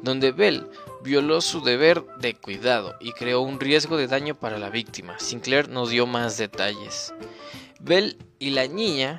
[0.00, 0.68] donde Bell
[1.04, 5.18] violó su deber de cuidado y creó un riesgo de daño para la víctima.
[5.18, 7.12] Sinclair no dio más detalles.
[7.78, 9.18] Bell y la niña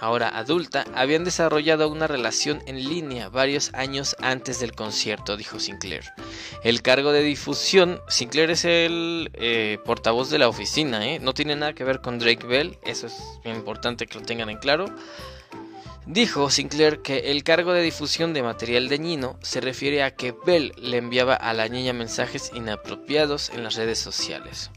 [0.00, 6.04] ahora adulta, habían desarrollado una relación en línea varios años antes del concierto, dijo Sinclair.
[6.62, 11.18] El cargo de difusión, Sinclair es el eh, portavoz de la oficina, ¿eh?
[11.20, 14.58] no tiene nada que ver con Drake Bell, eso es importante que lo tengan en
[14.58, 14.86] claro.
[16.06, 20.72] Dijo Sinclair que el cargo de difusión de material dañino se refiere a que Bell
[20.78, 24.70] le enviaba a la niña mensajes inapropiados en las redes sociales.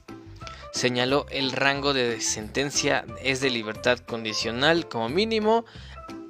[0.73, 5.65] señaló el rango de sentencia es de libertad condicional como mínimo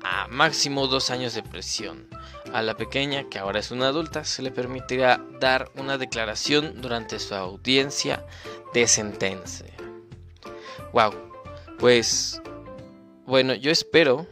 [0.03, 2.07] a máximo dos años de prisión.
[2.53, 7.19] A la pequeña, que ahora es una adulta, se le permitirá dar una declaración durante
[7.19, 8.25] su audiencia
[8.73, 9.73] de sentencia.
[10.91, 11.13] Wow,
[11.77, 12.41] pues
[13.25, 14.27] bueno, yo espero.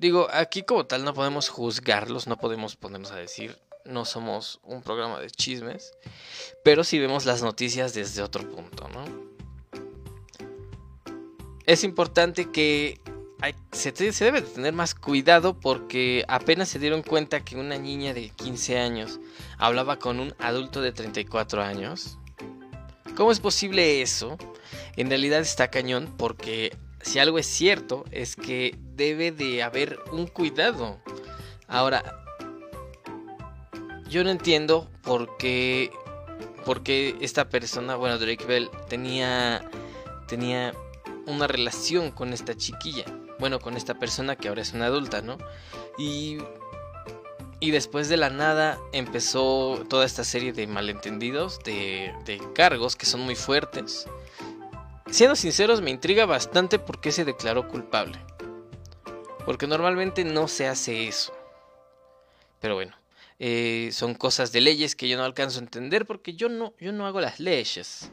[0.00, 4.80] Digo, aquí como tal no podemos juzgarlos, no podemos ponernos a decir, no somos un
[4.80, 5.92] programa de chismes,
[6.64, 9.04] pero sí vemos las noticias desde otro punto, ¿no?
[11.66, 12.98] Es importante que
[13.72, 18.78] se, debe tener más cuidado porque apenas se dieron cuenta que una niña de 15
[18.78, 19.20] años
[19.58, 22.16] hablaba con un adulto de 34 años.
[23.18, 24.38] ¿Cómo es posible eso?
[24.96, 30.26] En realidad está cañón porque si algo es cierto es que debe de haber un
[30.26, 30.98] cuidado.
[31.68, 32.24] Ahora,
[34.08, 35.90] yo no entiendo por qué,
[36.64, 39.68] por qué esta persona, bueno, Drake Bell tenía,
[40.26, 40.74] tenía
[41.26, 43.04] una relación con esta chiquilla
[43.40, 45.38] bueno, con esta persona que ahora es una adulta, ¿no?
[45.98, 46.38] Y,
[47.58, 53.06] y después de la nada empezó toda esta serie de malentendidos, de, de cargos que
[53.06, 54.06] son muy fuertes.
[55.10, 58.18] Siendo sinceros, me intriga bastante por qué se declaró culpable.
[59.44, 61.32] Porque normalmente no se hace eso.
[62.60, 62.96] Pero bueno,
[63.38, 66.92] eh, son cosas de leyes que yo no alcanzo a entender porque yo no, yo
[66.92, 68.10] no hago las leyes.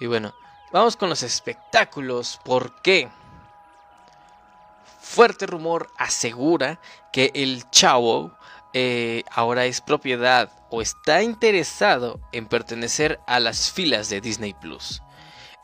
[0.00, 0.34] Y bueno,
[0.72, 2.40] vamos con los espectáculos.
[2.44, 3.08] ¿Por qué?
[5.14, 6.80] fuerte rumor asegura
[7.12, 8.36] que el chavo
[8.72, 15.00] eh, ahora es propiedad o está interesado en pertenecer a las filas de Disney Plus.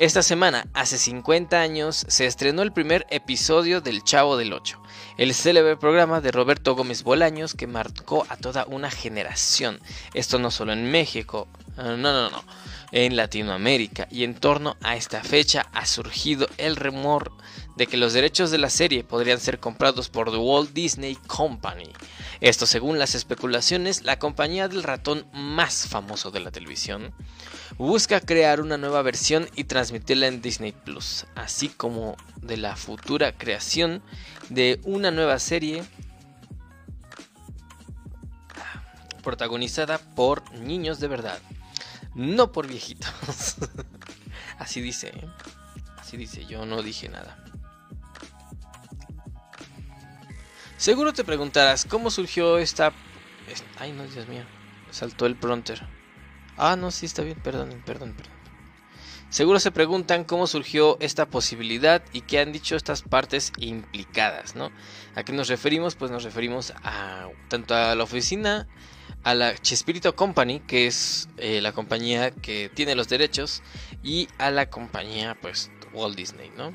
[0.00, 4.80] Esta semana, hace 50 años, se estrenó el primer episodio del Chavo del Ocho,
[5.18, 9.78] el célebre programa de Roberto Gómez Bolaños que marcó a toda una generación.
[10.14, 12.44] Esto no solo en México, no, no, no,
[12.92, 14.08] en Latinoamérica.
[14.10, 17.32] Y en torno a esta fecha ha surgido el rumor
[17.80, 21.90] de que los derechos de la serie podrían ser comprados por The Walt Disney Company.
[22.42, 27.14] Esto según las especulaciones, la compañía del ratón más famoso de la televisión
[27.78, 33.38] busca crear una nueva versión y transmitirla en Disney Plus, así como de la futura
[33.38, 34.02] creación
[34.50, 35.82] de una nueva serie
[39.22, 41.38] protagonizada por niños de verdad,
[42.14, 43.56] no por viejitos.
[44.58, 45.26] Así dice, ¿eh?
[45.96, 47.38] así dice, yo no dije nada.
[50.80, 52.94] Seguro te preguntarás cómo surgió esta...
[53.78, 54.44] Ay, no, Dios mío.
[54.90, 55.86] Saltó el pronter.
[56.56, 57.38] Ah, no, sí, está bien.
[57.38, 58.32] Perdón, perdón, perdón.
[59.28, 64.72] Seguro se preguntan cómo surgió esta posibilidad y qué han dicho estas partes implicadas, ¿no?
[65.14, 65.96] ¿A qué nos referimos?
[65.96, 68.66] Pues nos referimos a tanto a la oficina,
[69.22, 73.62] a la Chespirito Company, que es eh, la compañía que tiene los derechos,
[74.02, 76.74] y a la compañía, pues, Walt Disney, ¿no?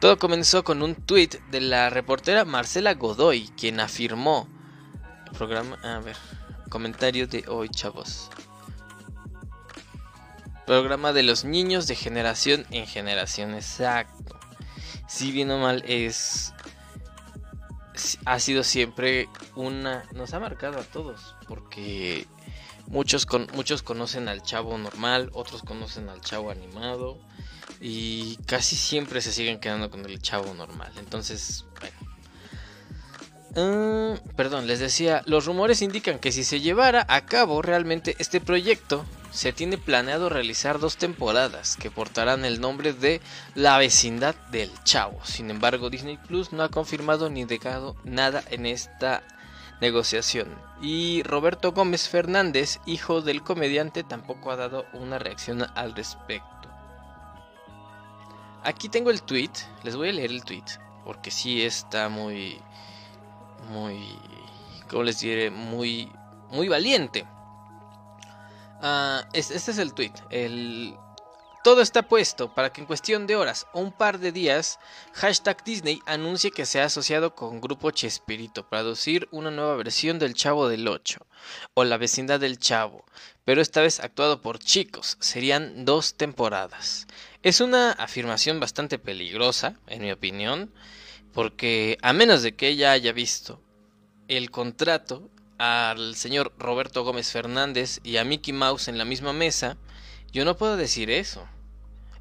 [0.00, 4.48] Todo comenzó con un tweet de la reportera Marcela Godoy, quien afirmó.
[5.36, 6.16] Programa, a ver,
[6.68, 8.30] comentario de hoy, chavos.
[10.66, 14.38] Programa de los niños de generación en generación, exacto.
[15.06, 16.52] Si bien o mal es
[18.24, 22.26] ha sido siempre una nos ha marcado a todos porque
[22.86, 27.18] muchos con, muchos conocen al chavo normal, otros conocen al chavo animado
[27.86, 30.90] y casi siempre se siguen quedando con el chavo normal.
[30.96, 31.96] Entonces, bueno.
[33.56, 38.40] Ah, perdón, les decía, los rumores indican que si se llevara a cabo realmente este
[38.40, 43.20] proyecto, se tiene planeado realizar dos temporadas que portarán el nombre de
[43.54, 45.20] La vecindad del chavo.
[45.22, 49.22] Sin embargo, Disney Plus no ha confirmado ni dejado nada en esta
[49.82, 50.48] negociación.
[50.80, 56.63] Y Roberto Gómez Fernández, hijo del comediante, tampoco ha dado una reacción al respecto.
[58.64, 59.50] Aquí tengo el tweet.
[59.82, 60.64] Les voy a leer el tweet.
[61.04, 62.60] Porque sí está muy.
[63.70, 64.18] Muy.
[64.88, 65.50] ¿Cómo les diré?
[65.50, 66.10] Muy.
[66.50, 67.26] Muy valiente.
[68.80, 70.12] Ah, este, es el tweet.
[70.30, 70.96] El,
[71.64, 74.78] todo está puesto para que en cuestión de horas o un par de días,
[75.14, 80.18] hashtag Disney anuncie que se ha asociado con Grupo Chespirito para producir una nueva versión
[80.18, 81.26] del Chavo del 8
[81.72, 83.06] o La vecindad del Chavo,
[83.46, 85.16] pero esta vez actuado por chicos.
[85.20, 87.06] Serían dos temporadas.
[87.42, 90.70] Es una afirmación bastante peligrosa, en mi opinión,
[91.32, 93.58] porque a menos de que ella haya visto
[94.28, 99.78] el contrato al señor Roberto Gómez Fernández y a Mickey Mouse en la misma mesa,
[100.30, 101.48] yo no puedo decir eso.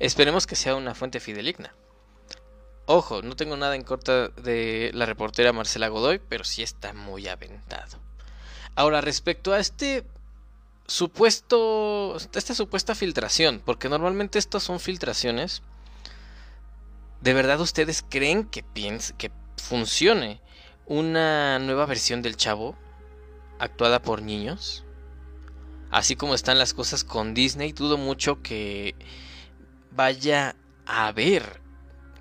[0.04, 1.74] Esperemos que sea una fuente fideligna.
[2.88, 7.30] Ojo, no tengo nada en corta de la reportera Marcela Godoy, pero sí está muy
[7.30, 8.00] aventado.
[8.76, 10.04] Ahora, respecto a este
[10.88, 15.62] supuesto, esta supuesta filtración, porque normalmente estas son filtraciones.
[17.22, 18.66] ¿De verdad ustedes creen que,
[19.18, 20.42] que funcione
[20.86, 22.76] una nueva versión del Chavo
[23.58, 24.84] actuada por niños?
[25.92, 28.96] Así como están las cosas con Disney, dudo mucho que
[29.96, 31.62] vaya a haber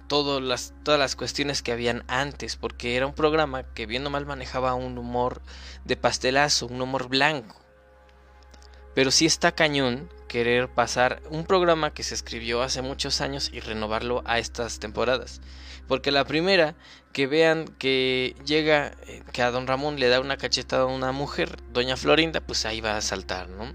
[0.09, 4.11] todas las, todas las cuestiones que habían antes, porque era un programa que bien o
[4.11, 5.41] mal manejaba un humor
[5.85, 7.57] de pastelazo, un humor blanco.
[8.95, 13.61] Pero sí está cañón querer pasar un programa que se escribió hace muchos años y
[13.61, 15.41] renovarlo a estas temporadas.
[15.89, 16.75] Porque la primera,
[17.13, 21.13] que vean que llega, eh, que a don Ramón le da una cachetada a una
[21.13, 23.75] mujer, doña Florinda, pues ahí va a saltar, ¿no?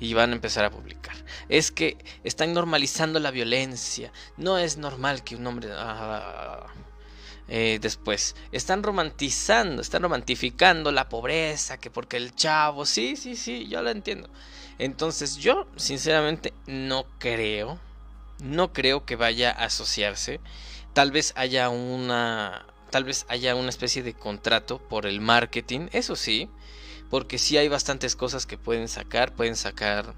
[0.00, 1.16] Y van a empezar a publicar.
[1.48, 4.12] Es que están normalizando la violencia.
[4.36, 5.68] No es normal que un hombre...
[5.72, 6.66] Ah,
[7.50, 13.66] eh, después, están romantizando, están romantificando la pobreza, que porque el chavo, sí, sí, sí,
[13.68, 14.28] yo lo entiendo.
[14.78, 17.78] Entonces yo, sinceramente, no creo,
[18.40, 20.40] no creo que vaya a asociarse.
[20.98, 26.16] Tal vez haya una, tal vez haya una especie de contrato por el marketing, eso
[26.16, 26.50] sí,
[27.08, 30.16] porque sí hay bastantes cosas que pueden sacar, pueden sacar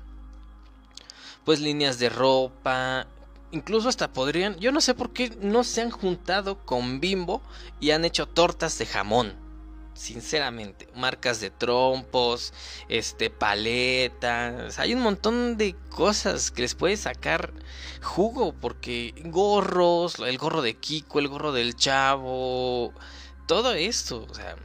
[1.45, 3.07] pues líneas de ropa,
[3.51, 7.43] incluso hasta podrían, yo no sé por qué no se han juntado con Bimbo
[7.79, 9.35] y han hecho tortas de jamón.
[10.01, 12.55] Sinceramente, marcas de trompos,
[12.89, 17.53] este paletas, hay un montón de cosas que les puede sacar
[18.01, 22.95] jugo porque gorros, el gorro de Kiko, el gorro del Chavo,
[23.47, 24.57] todo esto, o sea,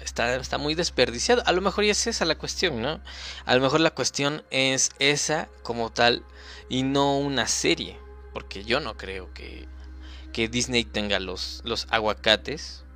[0.00, 1.42] está, está muy desperdiciado.
[1.44, 3.02] A lo mejor ya es esa la cuestión, ¿no?
[3.44, 6.24] A lo mejor la cuestión es esa como tal
[6.70, 7.98] y no una serie.
[8.32, 9.68] Porque yo no creo que,
[10.32, 12.86] que Disney tenga los, los aguacates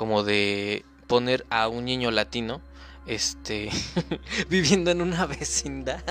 [0.00, 2.62] como de poner a un niño latino
[3.04, 3.68] este
[4.48, 6.04] viviendo en una vecindad.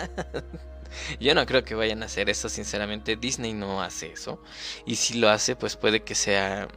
[1.21, 3.15] Yo no creo que vayan a hacer eso, sinceramente.
[3.15, 4.43] Disney no hace eso.
[4.85, 6.67] Y si lo hace, pues puede que sea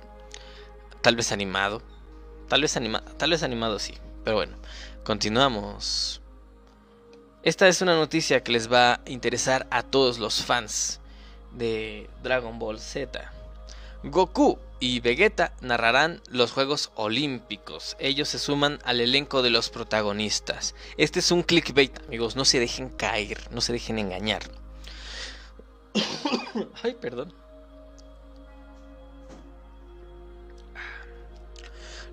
[1.01, 1.83] tal vez animado.
[2.49, 3.95] Tal vez, anima tal vez animado sí.
[4.23, 4.57] Pero bueno,
[5.03, 6.23] continuamos.
[7.43, 11.01] Esta es una noticia que les va a interesar a todos los fans
[11.51, 13.33] de Dragon Ball Z.
[14.05, 17.97] Goku y Vegeta narrarán los Juegos Olímpicos.
[18.01, 20.74] Ellos se suman al elenco de los protagonistas.
[20.97, 22.35] Este es un clickbait, amigos.
[22.35, 24.43] No se dejen caer, no se dejen engañar.
[26.83, 27.33] Ay, perdón.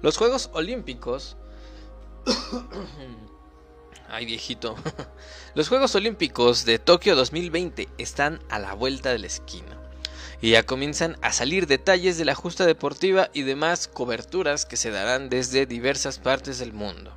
[0.03, 1.37] Los Juegos Olímpicos
[4.09, 4.75] Ay, viejito.
[5.55, 9.78] Los Juegos Olímpicos de Tokio 2020 están a la vuelta de la esquina.
[10.41, 14.91] Y ya comienzan a salir detalles de la justa deportiva y demás coberturas que se
[14.91, 17.13] darán desde diversas partes del mundo.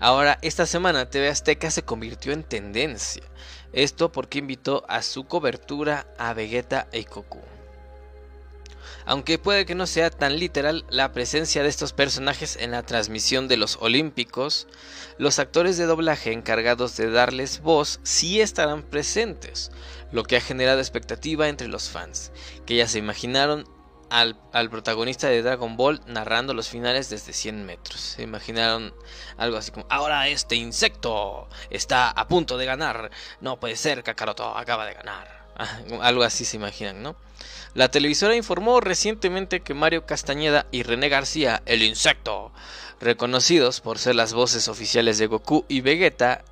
[0.00, 3.24] Ahora, esta semana TV Azteca se convirtió en tendencia.
[3.72, 7.40] Esto porque invitó a su cobertura a Vegeta e Goku.
[9.04, 13.48] Aunque puede que no sea tan literal la presencia de estos personajes en la transmisión
[13.48, 14.66] de los Olímpicos,
[15.16, 19.70] los actores de doblaje encargados de darles voz sí estarán presentes,
[20.12, 22.32] lo que ha generado expectativa entre los fans,
[22.66, 23.64] que ya se imaginaron
[24.10, 28.00] al, protagonista de Dragon Ball narrando los finales desde 100 metros.
[28.00, 28.94] Se imaginaron
[29.36, 33.10] algo así como, ahora este insecto está a punto de ganar.
[33.40, 35.38] No puede ser, Kakaroto acaba de ganar.
[36.02, 37.16] algo así se imaginan, ¿no?
[37.74, 42.52] La televisora informó recientemente que Mario Castañeda y René García, el insecto,
[43.00, 46.44] reconocidos por ser las voces oficiales de Goku y Vegeta,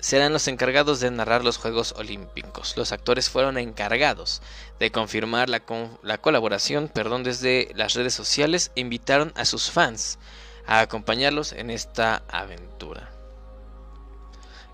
[0.00, 2.76] serán los encargados de narrar los Juegos Olímpicos.
[2.76, 4.42] Los actores fueron encargados
[4.78, 5.62] de confirmar la,
[6.02, 10.18] la, colaboración perdón, desde las redes sociales e invitaron a sus fans
[10.66, 13.10] a acompañarlos en esta aventura.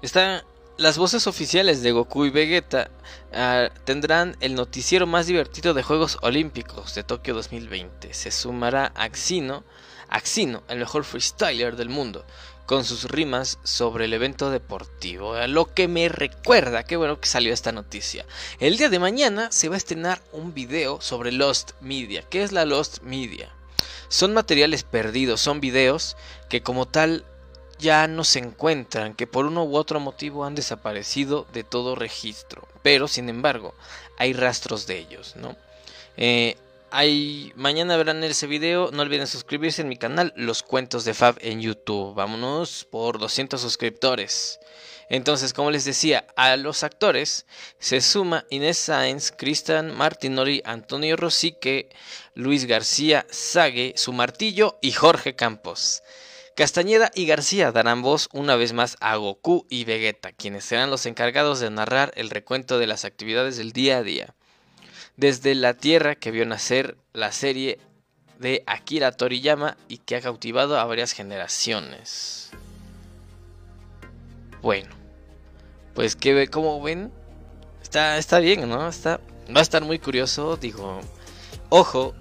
[0.03, 0.45] Está
[0.79, 2.91] las voces oficiales de Goku y Vegeta
[3.33, 8.13] ah, tendrán el noticiero más divertido de Juegos Olímpicos de Tokio 2020.
[8.13, 9.65] Se sumará Axino,
[10.11, 12.27] Axino, el mejor freestyler del mundo,
[12.67, 15.35] con sus rimas sobre el evento deportivo.
[15.47, 18.27] Lo que me recuerda, qué bueno que salió esta noticia.
[18.59, 22.23] El día de mañana se va a estrenar un video sobre Lost Media.
[22.29, 23.51] ¿Qué es la Lost Media?
[24.09, 26.17] Son materiales perdidos, son videos
[26.49, 27.25] que como tal
[27.79, 32.67] ya no se encuentran, que por uno u otro motivo han desaparecido de todo registro.
[32.83, 33.75] Pero, sin embargo,
[34.19, 35.57] hay rastros de ellos, ¿no?
[36.17, 36.57] Eh,
[36.91, 38.91] hay, mañana verán ese video.
[38.93, 42.15] No olviden suscribirse en mi canal, Los Cuentos de Fab en YouTube.
[42.15, 44.59] Vámonos por 200 suscriptores.
[45.09, 47.47] Entonces, como les decía, a los actores
[47.79, 51.89] se suma Inés Sáenz, Cristian Martinori, Antonio Rosique,
[52.35, 56.03] Luis García Sague, Su Martillo y Jorge Campos
[56.57, 61.05] Castañeda y García darán voz una vez más a Goku y Vegeta, quienes serán los
[61.05, 64.35] encargados de narrar el recuento de las actividades del día a día.
[65.17, 67.79] Desde la Tierra que vio nacer la serie
[68.39, 72.51] de Akira Toriyama y que ha cautivado a varias generaciones.
[74.61, 74.91] Bueno,
[75.95, 77.13] pues que como ven,
[77.83, 78.89] está, está bien, ¿no?
[78.89, 79.21] Está,
[79.55, 81.01] va a estar muy curioso, digo,
[81.71, 82.15] ojo,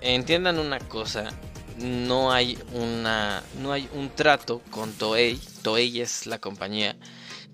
[0.00, 1.30] entiendan una cosa,
[1.78, 6.96] no hay una no hay un trato con Toei, Toei es la compañía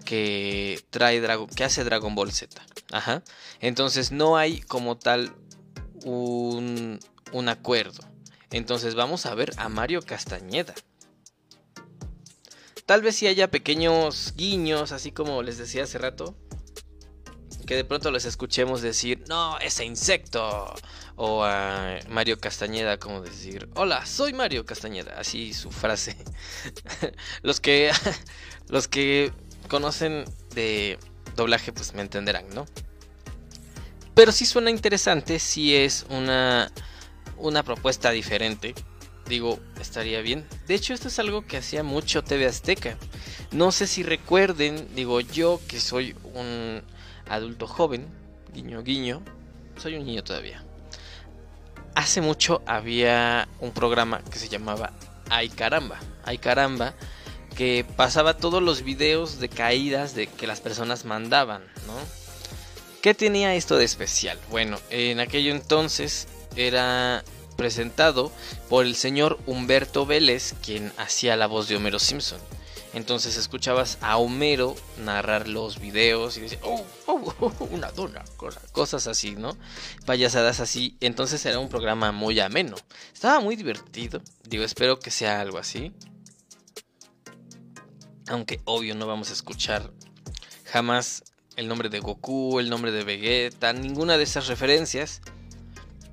[0.05, 2.61] que trae Dragon que hace Dragon Ball Z.
[2.93, 3.23] Ajá.
[3.61, 5.35] Entonces no hay como tal
[6.05, 6.99] un,
[7.33, 8.03] un acuerdo.
[8.51, 10.75] Entonces vamos a ver a Mario Castañeda.
[12.87, 16.35] Tal vez si haya pequeños guiños, así como les decía hace rato,
[17.71, 20.75] que de pronto les escuchemos decir, no, ese insecto.
[21.15, 25.21] O a Mario Castañeda como decir, hola, soy Mario Castañeda.
[25.21, 26.17] Así su frase.
[27.43, 27.93] los que
[28.69, 29.33] los que
[29.71, 30.99] conocen de
[31.37, 32.67] doblaje pues me entenderán, ¿no?
[34.15, 36.71] Pero si suena interesante, si es una,
[37.39, 38.75] una propuesta diferente.
[39.27, 40.45] Digo, estaría bien.
[40.67, 42.99] De hecho, esto es algo que hacía mucho TV Azteca.
[43.53, 46.83] No sé si recuerden, digo yo que soy un
[47.29, 48.09] adulto joven,
[48.53, 49.23] guiño guiño,
[49.77, 50.65] soy un niño todavía.
[51.95, 54.93] Hace mucho había un programa que se llamaba
[55.31, 56.95] Ay caramba, Ay caramba,
[57.57, 61.95] que pasaba todos los videos de caídas de que las personas mandaban, ¿no?
[63.03, 64.39] ¿Qué tenía esto de especial?
[64.51, 67.25] Bueno, en aquello entonces era
[67.57, 68.33] presentado
[68.69, 72.41] por el señor Humberto Vélez, quien hacía la voz de Homero Simpson.
[72.93, 78.25] Entonces escuchabas a Homero narrar los videos y decía, oh, oh, oh una dona,
[78.73, 79.57] cosas así, ¿no?
[80.07, 80.97] Payasadas así.
[81.01, 82.77] Entonces era un programa muy ameno.
[83.13, 84.21] Estaba muy divertido.
[84.43, 85.93] Digo, espero que sea algo así.
[88.31, 89.91] Aunque obvio no vamos a escuchar
[90.65, 91.25] jamás
[91.57, 95.21] el nombre de Goku, el nombre de Vegeta, ninguna de esas referencias.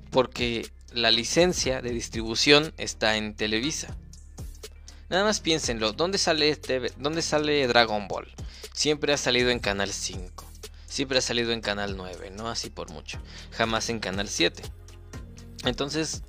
[0.10, 3.96] Porque la licencia de distribución está en Televisa.
[5.10, 6.60] Nada más piénsenlo, ¿dónde sale,
[6.98, 8.34] ¿dónde sale Dragon Ball?
[8.74, 10.44] Siempre ha salido en Canal 5,
[10.88, 13.20] siempre ha salido en Canal 9, no así por mucho,
[13.52, 14.64] jamás en Canal 7.
[15.66, 16.24] Entonces,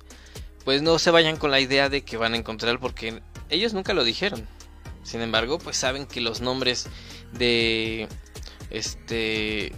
[0.63, 3.93] pues no se vayan con la idea de que van a encontrar porque ellos nunca
[3.93, 4.47] lo dijeron.
[5.03, 6.87] Sin embargo, pues saben que los nombres
[7.33, 8.07] de
[8.69, 9.73] este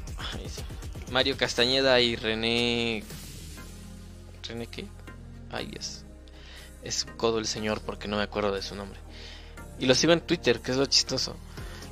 [1.11, 3.03] Mario Castañeda y René
[4.47, 4.87] René qué?
[5.51, 6.05] Ay, es
[6.83, 8.99] es codo el señor porque no me acuerdo de su nombre.
[9.79, 11.35] Y lo sigo en Twitter, que es lo chistoso.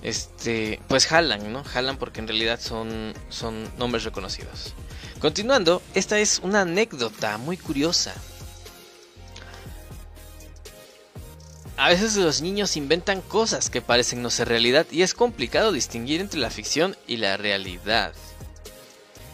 [0.02, 1.64] Este, pues jalan, ¿no?
[1.64, 4.74] Jalan porque en realidad son, son nombres reconocidos.
[5.20, 8.14] Continuando, esta es una anécdota muy curiosa.
[11.80, 16.20] A veces los niños inventan cosas que parecen no ser realidad y es complicado distinguir
[16.20, 18.12] entre la ficción y la realidad.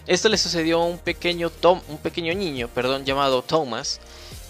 [0.06, 4.00] Esto le sucedió a un pequeño Tom, un pequeño niño, perdón, llamado Thomas,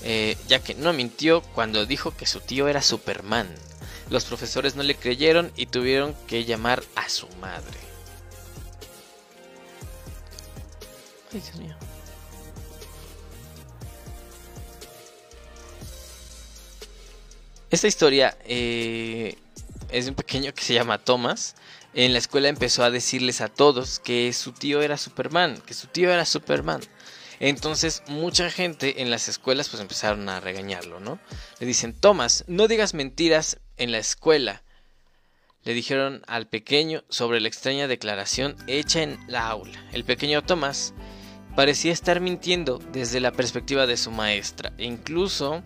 [0.04, 3.48] eh, ya que no mintió cuando dijo que su tío era Superman.
[4.10, 7.80] Los profesores no le creyeron y tuvieron que llamar a su madre.
[11.32, 11.78] Ay, Dios mío.
[17.72, 19.38] Esta historia eh,
[19.90, 21.56] es de un pequeño que se llama Thomas.
[21.94, 25.88] En la escuela empezó a decirles a todos que su tío era Superman, que su
[25.88, 26.82] tío era Superman.
[27.40, 31.20] Entonces mucha gente en las escuelas pues empezaron a regañarlo, ¿no?
[31.60, 34.64] Le dicen, Tomás, no digas mentiras en la escuela.
[35.64, 39.84] Le dijeron al pequeño sobre la extraña declaración hecha en la aula.
[39.92, 40.94] El pequeño Tomás
[41.56, 45.64] parecía estar mintiendo desde la perspectiva de su maestra e incluso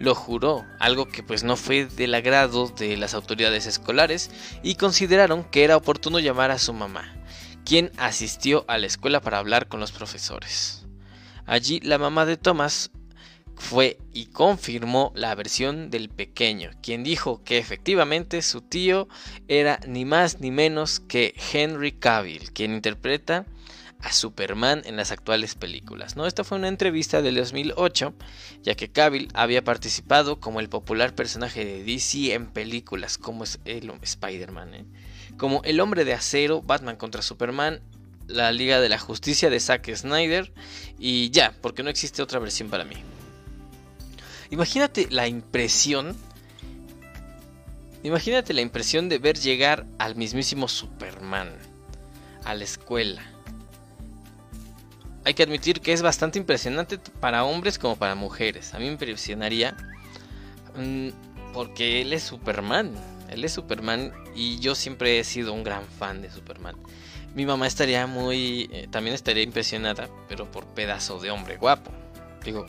[0.00, 4.30] lo juró, algo que pues no fue del agrado de las autoridades escolares
[4.62, 7.14] y consideraron que era oportuno llamar a su mamá,
[7.66, 10.86] quien asistió a la escuela para hablar con los profesores.
[11.44, 12.90] Allí la mamá de Thomas
[13.56, 19.06] fue y confirmó la versión del pequeño, quien dijo que efectivamente su tío
[19.48, 23.44] era ni más ni menos que Henry Cavill, quien interpreta
[24.02, 26.16] a Superman en las actuales películas.
[26.16, 26.26] ¿no?
[26.26, 28.14] Esta fue una entrevista del 2008,
[28.62, 33.92] ya que Cavill había participado como el popular personaje de DC en películas como el
[34.02, 34.84] Spider-Man, ¿eh?
[35.36, 37.80] como El Hombre de Acero, Batman contra Superman
[38.30, 40.52] la Liga de la Justicia de Zack Snyder
[40.98, 42.96] y ya, porque no existe otra versión para mí.
[44.50, 46.16] Imagínate la impresión.
[48.02, 51.50] Imagínate la impresión de ver llegar al mismísimo Superman
[52.44, 53.22] a la escuela.
[55.24, 58.74] Hay que admitir que es bastante impresionante para hombres como para mujeres.
[58.74, 59.76] A mí me impresionaría.
[60.76, 61.08] Mm,
[61.52, 62.92] Porque él es Superman.
[63.28, 66.76] Él es Superman y yo siempre he sido un gran fan de Superman.
[67.34, 68.68] Mi mamá estaría muy...
[68.72, 71.92] Eh, también estaría impresionada, pero por pedazo de hombre guapo.
[72.44, 72.66] Digo,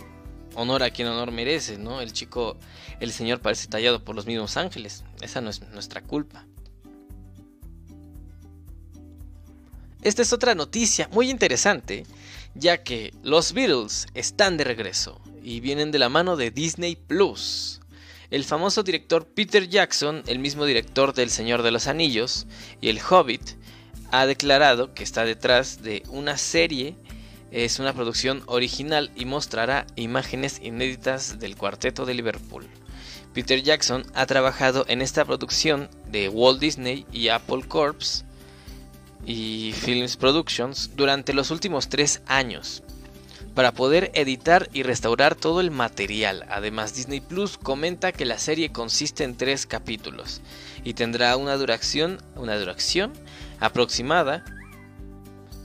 [0.55, 2.01] honor a quien honor merece, ¿no?
[2.01, 2.57] El chico,
[2.99, 5.03] el señor parece tallado por los mismos ángeles.
[5.21, 6.45] Esa no es nuestra culpa.
[10.03, 12.05] Esta es otra noticia muy interesante,
[12.55, 17.81] ya que los Beatles están de regreso y vienen de la mano de Disney Plus.
[18.29, 22.47] El famoso director Peter Jackson, el mismo director del Señor de los Anillos
[22.79, 23.41] y El Hobbit,
[24.11, 26.95] ha declarado que está detrás de una serie,
[27.51, 32.67] es una producción original y mostrará imágenes inéditas del cuarteto de Liverpool.
[33.33, 38.25] Peter Jackson ha trabajado en esta producción de Walt Disney y Apple Corps
[39.25, 42.83] y Films Productions durante los últimos tres años
[43.53, 46.45] para poder editar y restaurar todo el material.
[46.49, 50.41] Además, Disney Plus comenta que la serie consiste en tres capítulos
[50.83, 53.13] y tendrá una duración, una duración
[53.59, 54.45] aproximada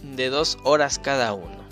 [0.02, 1.64] de dos horas cada uno.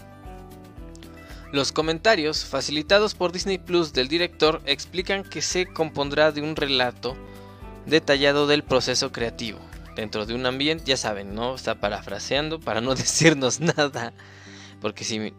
[1.52, 7.16] Los comentarios facilitados por Disney Plus del director explican que se compondrá de un relato
[7.86, 9.60] detallado del proceso creativo,
[9.96, 11.54] dentro de un ambiente, ya saben, ¿no?
[11.54, 14.12] Está parafraseando para no decirnos nada,
[14.80, 15.32] porque si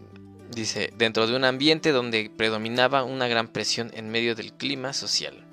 [0.51, 5.43] Dice, dentro de un ambiente donde predominaba una gran presión en medio del clima social.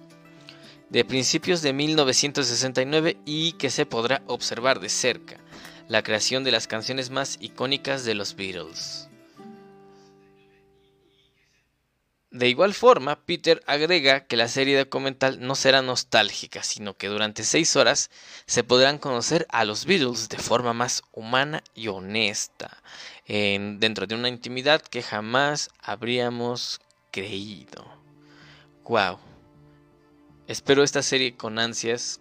[0.91, 5.39] De principios de 1969 y que se podrá observar de cerca
[5.89, 9.09] la creación de las canciones más icónicas de los Beatles.
[12.33, 17.45] De igual forma, Peter agrega que la serie documental no será nostálgica, sino que durante
[17.45, 18.11] seis horas
[18.47, 22.83] se podrán conocer a los Beatles de forma más humana y honesta,
[23.27, 26.81] dentro de una intimidad que jamás habríamos
[27.11, 27.85] creído.
[28.85, 29.19] Wow.
[30.47, 32.19] Espero esta serie con ansias.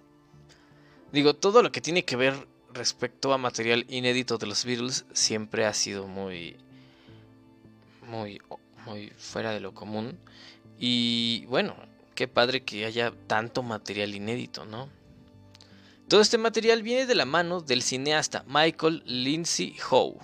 [1.13, 5.65] Digo, todo lo que tiene que ver respecto a material inédito de los Beatles siempre
[5.65, 6.57] ha sido muy
[8.01, 8.41] muy
[8.85, 10.17] muy fuera de lo común
[10.77, 11.75] y bueno,
[12.15, 14.89] qué padre que haya tanto material inédito, ¿no?
[16.07, 20.19] Todo este material viene de la mano del cineasta Michael Lindsay Howe,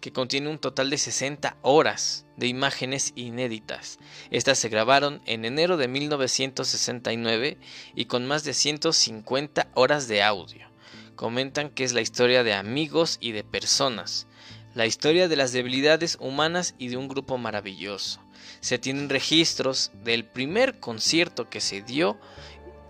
[0.00, 3.98] que contiene un total de 60 horas de imágenes inéditas.
[4.30, 7.56] Estas se grabaron en enero de 1969
[7.94, 10.68] y con más de 150 horas de audio.
[11.16, 14.26] Comentan que es la historia de amigos y de personas,
[14.74, 18.20] la historia de las debilidades humanas y de un grupo maravilloso.
[18.60, 22.18] Se tienen registros del primer concierto que se dio,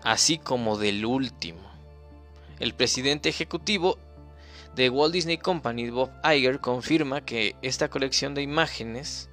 [0.03, 1.61] así como del último.
[2.59, 3.97] El presidente ejecutivo
[4.75, 9.29] de Walt Disney Company, Bob Iger, confirma que esta colección de imágenes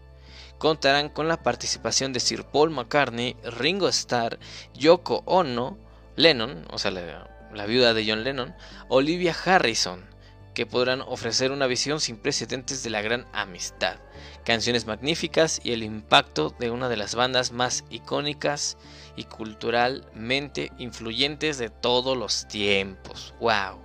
[0.58, 4.38] contarán con la participación de Sir Paul McCartney, Ringo Starr,
[4.74, 5.78] Yoko Ono,
[6.16, 8.54] Lennon, o sea, la, la viuda de John Lennon,
[8.88, 10.04] Olivia Harrison,
[10.58, 14.00] que podrán ofrecer una visión sin precedentes de la gran amistad,
[14.44, 18.76] canciones magníficas y el impacto de una de las bandas más icónicas
[19.14, 23.36] y culturalmente influyentes de todos los tiempos.
[23.38, 23.78] ¡Wow!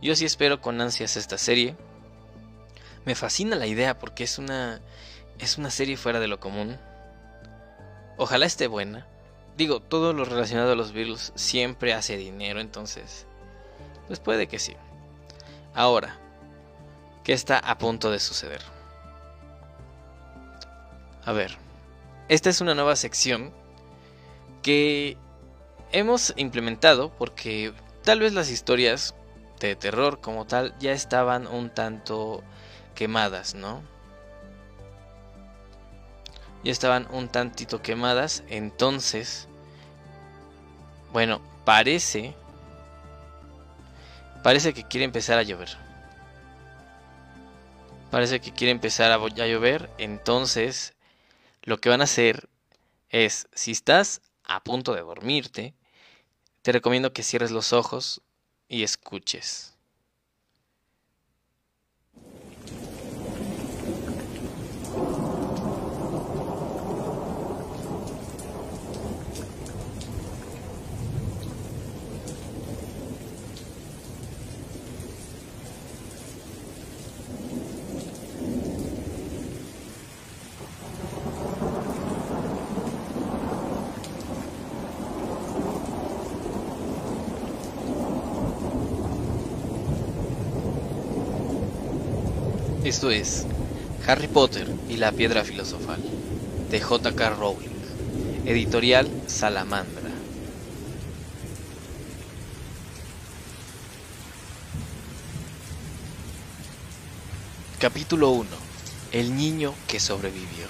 [0.00, 1.74] Yo sí espero con ansias esta serie.
[3.04, 4.80] Me fascina la idea porque es una
[5.40, 6.78] es una serie fuera de lo común.
[8.16, 9.08] Ojalá esté buena.
[9.56, 13.26] Digo, todo lo relacionado a los Beatles siempre hace dinero, entonces
[14.06, 14.76] pues puede que sí.
[15.74, 16.18] Ahora,
[17.24, 18.62] ¿qué está a punto de suceder?
[21.24, 21.56] A ver,
[22.28, 23.52] esta es una nueva sección
[24.62, 25.16] que
[25.92, 29.14] hemos implementado porque tal vez las historias
[29.60, 32.42] de terror como tal ya estaban un tanto
[32.94, 33.82] quemadas, ¿no?
[36.64, 39.48] Ya estaban un tantito quemadas, entonces,
[41.12, 42.34] bueno, parece,
[44.42, 45.70] parece que quiere empezar a llover.
[48.10, 50.94] Parece que quiere empezar a, llover, entonces,
[51.62, 52.48] lo que van a hacer
[53.08, 55.74] es, si estás a punto de dormirte,
[56.60, 58.20] te recomiendo que cierres los ojos
[58.68, 59.71] y escuches.
[92.92, 93.46] Esto es
[94.06, 95.98] Harry Potter y la Piedra Filosofal
[96.70, 97.30] de J.K.
[97.30, 97.70] Rowling,
[98.44, 100.10] editorial Salamandra.
[107.78, 108.46] Capítulo 1.
[109.12, 110.66] El niño que sobrevivió.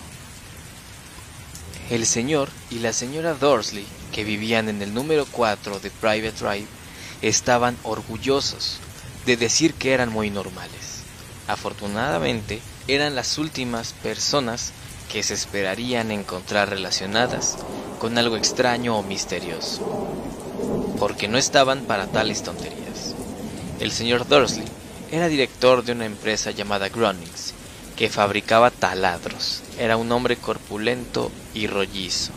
[1.90, 6.68] El señor y la señora Dorsley, que vivían en el número 4 de Private Drive,
[7.20, 8.78] estaban orgullosos
[9.26, 10.91] de decir que eran muy normales
[11.46, 14.72] Afortunadamente, eran las últimas personas
[15.10, 17.58] que se esperarían encontrar relacionadas
[17.98, 20.08] con algo extraño o misterioso,
[20.98, 23.14] porque no estaban para tales tonterías.
[23.80, 24.64] El señor Dursley
[25.10, 27.54] era director de una empresa llamada Grunnings,
[27.96, 29.62] que fabricaba taladros.
[29.78, 32.32] Era un hombre corpulento y rollizo.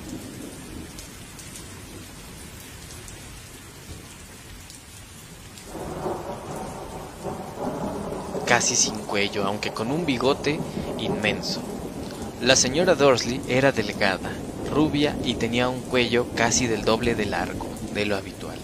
[8.55, 10.61] Casi sin cuello, aunque con un bigote
[10.97, 11.61] inmenso.
[12.41, 14.31] La señora Dursley era delgada,
[14.71, 18.57] rubia y tenía un cuello casi del doble de largo de lo habitual,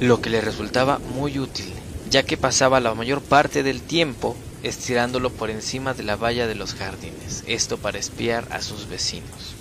[0.00, 1.72] lo que le resultaba muy útil
[2.10, 4.34] ya que pasaba la mayor parte del tiempo
[4.64, 9.54] estirándolo por encima de la valla de los jardines, esto para espiar a sus vecinos.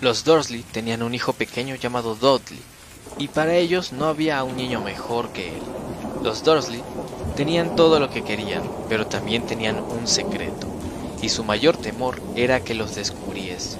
[0.00, 2.62] Los Dursley tenían un hijo pequeño llamado Dudley,
[3.18, 5.62] y para ellos no había un niño mejor que él.
[6.22, 6.82] Los Dursley
[7.38, 10.66] tenían todo lo que querían, pero también tenían un secreto,
[11.22, 13.78] y su mayor temor era que los descubriese.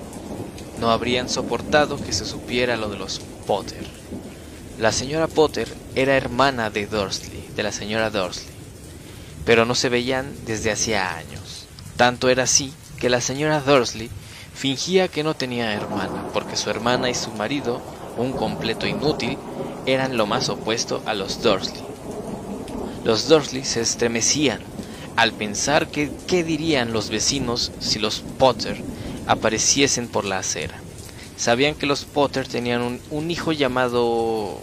[0.78, 3.84] No habrían soportado que se supiera lo de los Potter.
[4.78, 8.54] La señora Potter era hermana de Dursley, de la señora Dursley,
[9.44, 11.66] pero no se veían desde hacía años.
[11.96, 14.08] Tanto era así que la señora Dursley
[14.54, 17.82] fingía que no tenía hermana, porque su hermana y su marido,
[18.18, 19.36] un completo inútil,
[19.84, 21.87] eran lo más opuesto a los Dursley.
[23.04, 24.60] Los Dursley se estremecían
[25.16, 28.80] al pensar que qué dirían los vecinos si los Potter
[29.26, 30.74] apareciesen por la acera.
[31.36, 34.60] Sabían que los Potter tenían un, hijo llamado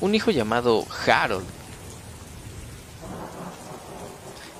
[0.00, 1.46] un hijo llamado Harold.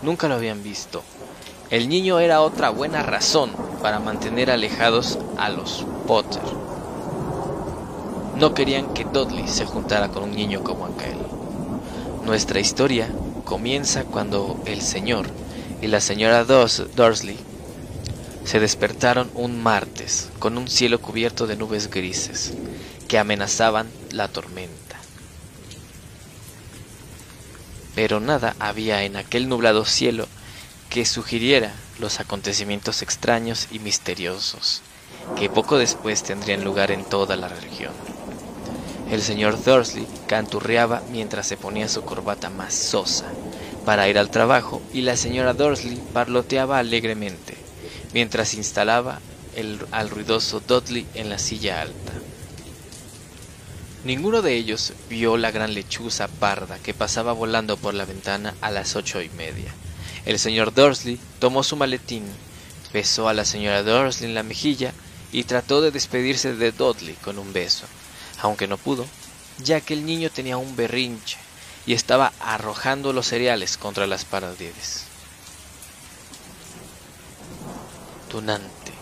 [0.03, 1.03] Nunca lo habían visto.
[1.71, 3.51] El niño era otra buena razón
[3.83, 6.43] para mantener alejados a los Potter.
[8.37, 11.26] No querían que Dudley se juntara con un niño como aquel.
[12.27, 13.09] Nuestra historia
[13.45, 15.29] comienza cuando el señor
[15.81, 17.39] y la señora Dursley
[18.45, 22.53] se despertaron un martes con un cielo cubierto de nubes grises
[23.09, 24.87] que amenazaban la tormenta.
[27.97, 30.29] pero nada había en aquel nublado cielo
[30.91, 34.83] que sugiriera los acontecimientos extraños y misteriosos
[35.39, 38.16] que poco después tendrían lugar en toda la región.
[39.11, 43.27] El señor Dursley canturreaba mientras se ponía su corbata más sosa
[43.85, 47.57] para ir al trabajo y la señora Dursley parloteaba alegremente
[48.13, 49.21] mientras instalaba
[49.55, 52.13] el, al ruidoso Dudley en la silla alta.
[54.05, 58.71] Ninguno de ellos vio la gran lechuza parda que pasaba volando por la ventana a
[58.71, 59.73] las ocho y media.
[60.25, 62.25] El señor Dursley tomó su maletín,
[62.93, 64.93] besó a la señora Dursley en la mejilla
[65.33, 67.87] y trató de despedirse de Dudley con un beso,
[68.41, 69.07] aunque no pudo,
[69.59, 71.39] ya que el niño tenía un berrinche
[71.87, 75.05] y estaba arrojando los cereales contra las paredes.
[78.29, 78.93] Tunante,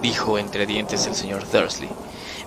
[0.00, 1.90] dijo entre dientes el señor Dursley,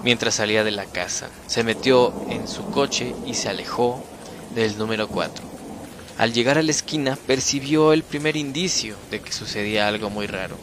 [0.03, 1.29] mientras salía de la casa.
[1.47, 4.03] Se metió en su coche y se alejó
[4.53, 5.43] del número 4.
[6.17, 10.57] Al llegar a la esquina percibió el primer indicio de que sucedía algo muy raro.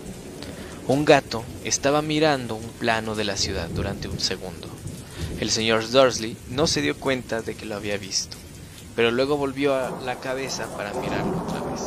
[0.89, 4.69] Un gato estaba mirando un plano de la ciudad durante un segundo.
[5.43, 8.37] El señor Dursley no se dio cuenta de que lo había visto,
[8.95, 11.81] pero luego volvió a la cabeza para mirarlo otra vez.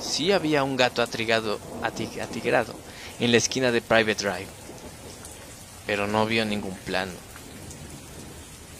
[0.00, 2.72] Sí había un gato atrigado, atigrado
[3.18, 4.46] en la esquina de Private Drive
[5.84, 7.10] pero no vio ningún plano.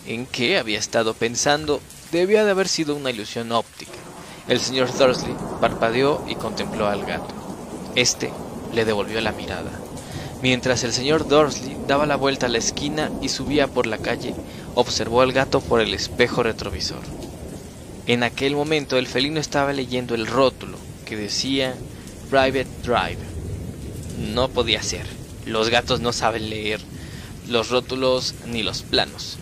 [0.06, 1.80] ¿En qué había estado pensando?
[2.12, 3.98] Debía de haber sido una ilusión óptica.
[4.46, 7.34] El señor Thursley parpadeó y contempló al gato.
[7.96, 8.30] Este
[8.72, 9.83] le devolvió la mirada.
[10.44, 14.34] Mientras el señor Dursley daba la vuelta a la esquina y subía por la calle,
[14.74, 17.00] observó al gato por el espejo retrovisor.
[18.06, 20.76] En aquel momento el felino estaba leyendo el rótulo
[21.06, 21.74] que decía
[22.28, 23.16] Private Drive.
[24.34, 25.06] No podía ser.
[25.46, 26.82] Los gatos no saben leer
[27.48, 29.38] los rótulos ni los planos.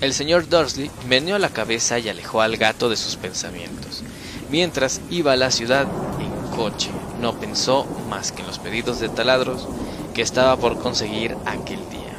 [0.00, 4.04] El señor Dursley meneó la cabeza y alejó al gato de sus pensamientos.
[4.52, 5.88] Mientras iba a la ciudad
[6.20, 6.90] en coche,
[7.20, 9.66] no pensó más que en los pedidos de taladros
[10.14, 12.14] que estaba por conseguir aquel día.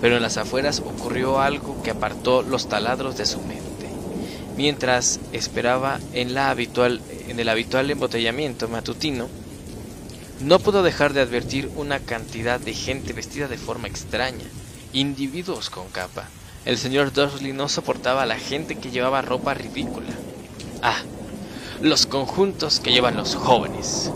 [0.00, 3.60] Pero en las afueras ocurrió algo que apartó los taladros de su mente.
[4.56, 9.28] Mientras esperaba en, la habitual, en el habitual embotellamiento matutino,
[10.40, 14.46] no pudo dejar de advertir una cantidad de gente vestida de forma extraña,
[14.92, 16.28] individuos con capa.
[16.64, 20.12] El señor Dursley no soportaba a la gente que llevaba ropa ridícula.
[20.82, 21.02] Ah,
[21.82, 24.10] los conjuntos que llevan los jóvenes.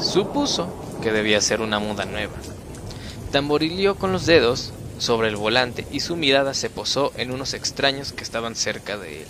[0.00, 2.34] Supuso debía ser una muda nueva.
[3.32, 8.12] Tamborileó con los dedos sobre el volante y su mirada se posó en unos extraños
[8.12, 9.28] que estaban cerca de él.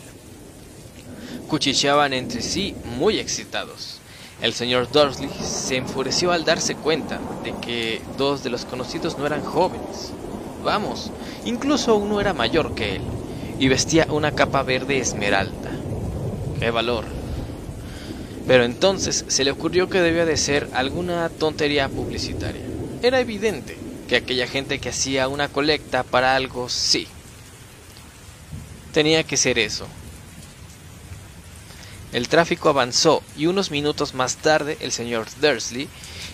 [1.49, 3.99] Cuchicheaban entre sí muy excitados.
[4.43, 9.27] El señor Dursley se enfureció al darse cuenta de que dos de los conocidos no
[9.27, 10.12] eran jóvenes.
[10.62, 11.11] Vamos,
[11.45, 13.03] incluso uno era mayor que él
[13.59, 15.70] y vestía una capa verde esmeralda.
[16.61, 17.16] ¡Qué valor!
[18.47, 22.63] Pero entonces se le ocurrió que debía de ser alguna tontería publicitaria.
[23.03, 23.77] Era evidente
[24.09, 27.09] que aquella gente que hacía una colecta para algo, sí.
[28.93, 29.87] Tenía que ser eso.
[32.13, 35.89] El tráfico avanzó y unos minutos más tarde el señor Dursley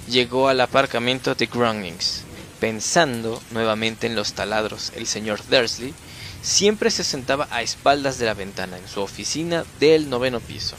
[0.09, 2.25] llegó al aparcamiento de Grounings.
[2.61, 5.95] Pensando nuevamente en los taladros, el señor Dursley
[6.43, 10.77] siempre se sentaba a espaldas de la ventana en su oficina del noveno piso.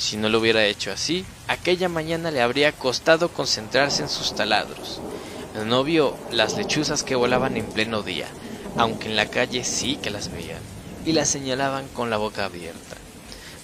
[0.00, 4.98] Si no lo hubiera hecho así, aquella mañana le habría costado concentrarse en sus taladros.
[5.66, 8.26] No vio las lechuzas que volaban en pleno día,
[8.78, 10.62] aunque en la calle sí que las veían,
[11.04, 12.96] y las señalaban con la boca abierta.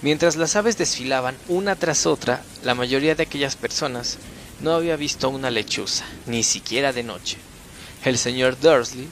[0.03, 4.19] Mientras las aves desfilaban una tras otra, la mayoría de aquellas personas
[4.61, 7.37] no había visto una lechuza, ni siquiera de noche.
[8.05, 9.07] El señor Dursley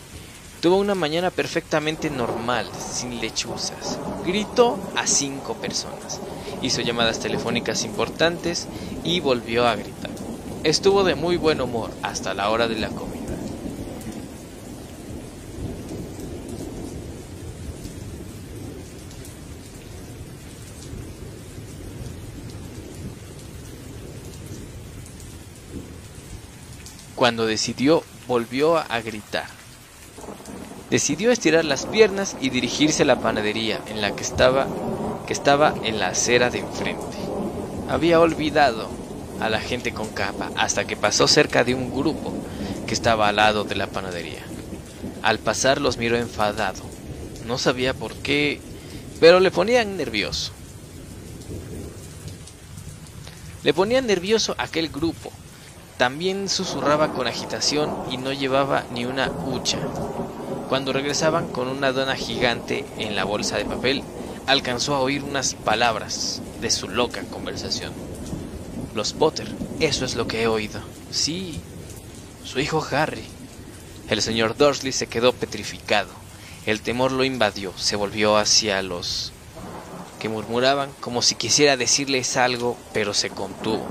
[0.62, 3.98] tuvo una mañana perfectamente normal, sin lechuzas.
[4.24, 6.20] Gritó a cinco personas,
[6.62, 8.68] hizo llamadas telefónicas importantes
[9.04, 10.12] y volvió a gritar.
[10.64, 13.16] Estuvo de muy buen humor hasta la hora de la comida.
[27.16, 29.46] Cuando decidió, volvió a gritar.
[30.90, 34.68] Decidió estirar las piernas y dirigirse a la panadería en la que estaba,
[35.26, 37.18] que estaba en la acera de enfrente.
[37.90, 38.90] Había olvidado
[39.40, 42.34] a la gente con capa hasta que pasó cerca de un grupo
[42.88, 44.44] que estaba al lado de la panadería.
[45.22, 46.84] Al pasar los miró enfadado.
[47.46, 48.60] No sabía por qué,
[49.20, 50.52] pero le ponían nervioso.
[53.64, 55.32] Le ponía nervioso aquel grupo,
[55.98, 59.80] también susurraba con agitación y no llevaba ni una hucha.
[60.70, 64.04] Cuando regresaban con una dona gigante en la bolsa de papel,
[64.48, 67.94] alcanzó a oír unas palabras de su loca conversación.
[68.94, 69.48] Los Potter,
[69.80, 70.80] eso es lo que he oído.
[71.12, 71.60] Sí,
[72.44, 73.24] su hijo Harry.
[74.10, 76.10] El señor Dursley se quedó petrificado.
[76.66, 79.32] El temor lo invadió, se volvió hacia los
[80.20, 83.86] que murmuraban como si quisiera decirles algo, pero se contuvo.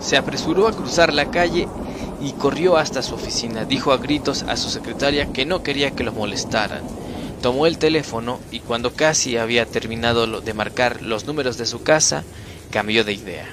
[0.00, 1.68] Se apresuró a cruzar la calle
[2.24, 3.64] y corrió hasta su oficina.
[3.66, 6.82] Dijo a gritos a su secretaria que no quería que lo molestaran.
[7.42, 12.24] Tomó el teléfono y cuando casi había terminado de marcar los números de su casa,
[12.70, 13.46] cambió de idea.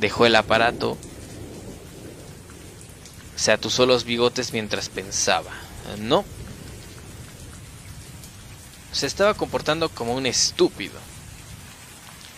[0.00, 0.96] Dejó el aparato,
[3.36, 5.50] se atusó los bigotes mientras pensaba.
[5.98, 6.24] No.
[8.92, 10.98] Se estaba comportando como un estúpido.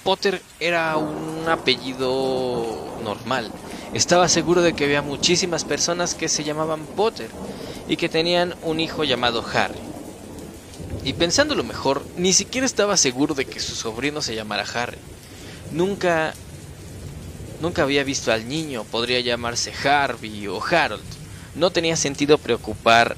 [0.03, 3.53] Potter era un apellido normal.
[3.95, 7.31] Estaba seguro de que había muchísimas personas que se llamaban Potter
[7.89, 9.79] y que tenían un hijo llamado Harry.
[11.05, 14.99] Y pensándolo mejor, ni siquiera estaba seguro de que su sobrino se llamara Harry.
[15.73, 16.35] Nunca
[17.61, 21.05] nunca había visto al niño, podría llamarse Harvey o Harold.
[21.55, 23.17] No tenía sentido preocupar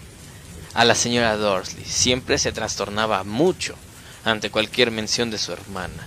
[0.74, 3.74] a la señora Dursley, siempre se trastornaba mucho
[4.24, 6.06] ante cualquier mención de su hermana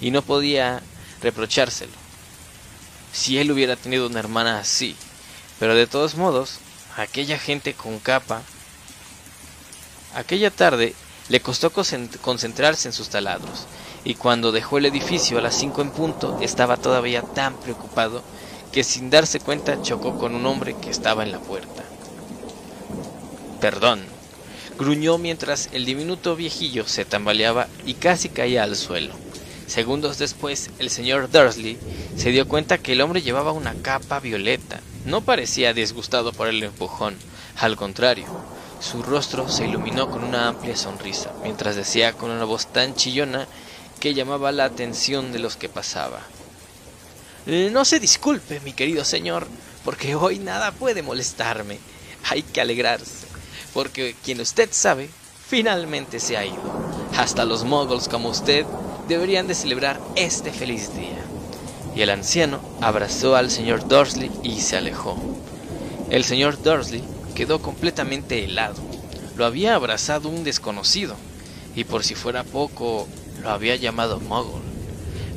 [0.00, 0.82] y no podía
[1.22, 1.99] reprochárselo.
[3.12, 4.96] Si él hubiera tenido una hermana así,
[5.58, 6.58] pero de todos modos,
[6.96, 8.42] aquella gente con capa,
[10.14, 10.94] aquella tarde
[11.28, 13.66] le costó concentrarse en sus taladros,
[14.04, 18.22] y cuando dejó el edificio a las cinco en punto estaba todavía tan preocupado
[18.72, 21.84] que sin darse cuenta chocó con un hombre que estaba en la puerta.
[23.60, 24.02] Perdón,
[24.78, 29.12] gruñó mientras el diminuto viejillo se tambaleaba y casi caía al suelo.
[29.70, 31.78] Segundos después, el señor Dursley
[32.16, 34.80] se dio cuenta que el hombre llevaba una capa violeta.
[35.04, 37.14] No parecía disgustado por el empujón,
[37.56, 38.26] al contrario,
[38.80, 43.46] su rostro se iluminó con una amplia sonrisa, mientras decía con una voz tan chillona
[44.00, 46.18] que llamaba la atención de los que pasaba.
[47.46, 49.46] No se disculpe, mi querido señor,
[49.84, 51.78] porque hoy nada puede molestarme.
[52.28, 53.28] Hay que alegrarse,
[53.72, 55.08] porque quien usted sabe,
[55.48, 56.90] finalmente se ha ido.
[57.16, 58.66] Hasta los moguls como usted
[59.10, 61.18] deberían de celebrar este feliz día.
[61.96, 65.18] Y el anciano abrazó al señor Dursley y se alejó.
[66.10, 67.02] El señor Dursley
[67.34, 68.76] quedó completamente helado.
[69.36, 71.16] lo había abrazado un desconocido,
[71.74, 73.08] y por si fuera poco,
[73.42, 74.60] lo había llamado Muggle.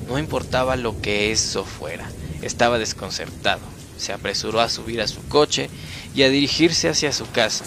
[0.09, 2.09] No importaba lo que eso fuera,
[2.41, 3.61] estaba desconcertado.
[3.97, 5.69] Se apresuró a subir a su coche
[6.13, 7.63] y a dirigirse hacia su casa,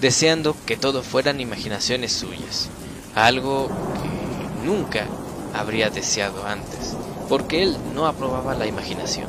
[0.00, 2.68] deseando que todo fueran imaginaciones suyas,
[3.16, 5.08] algo que nunca
[5.58, 6.94] habría deseado antes,
[7.28, 9.28] porque él no aprobaba la imaginación.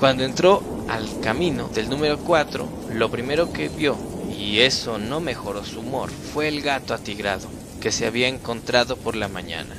[0.00, 3.96] Cuando entró al camino del número 4, lo primero que vio,
[4.36, 7.48] y eso no mejoró su humor, fue el gato atigrado
[7.80, 9.74] que se había encontrado por la mañana.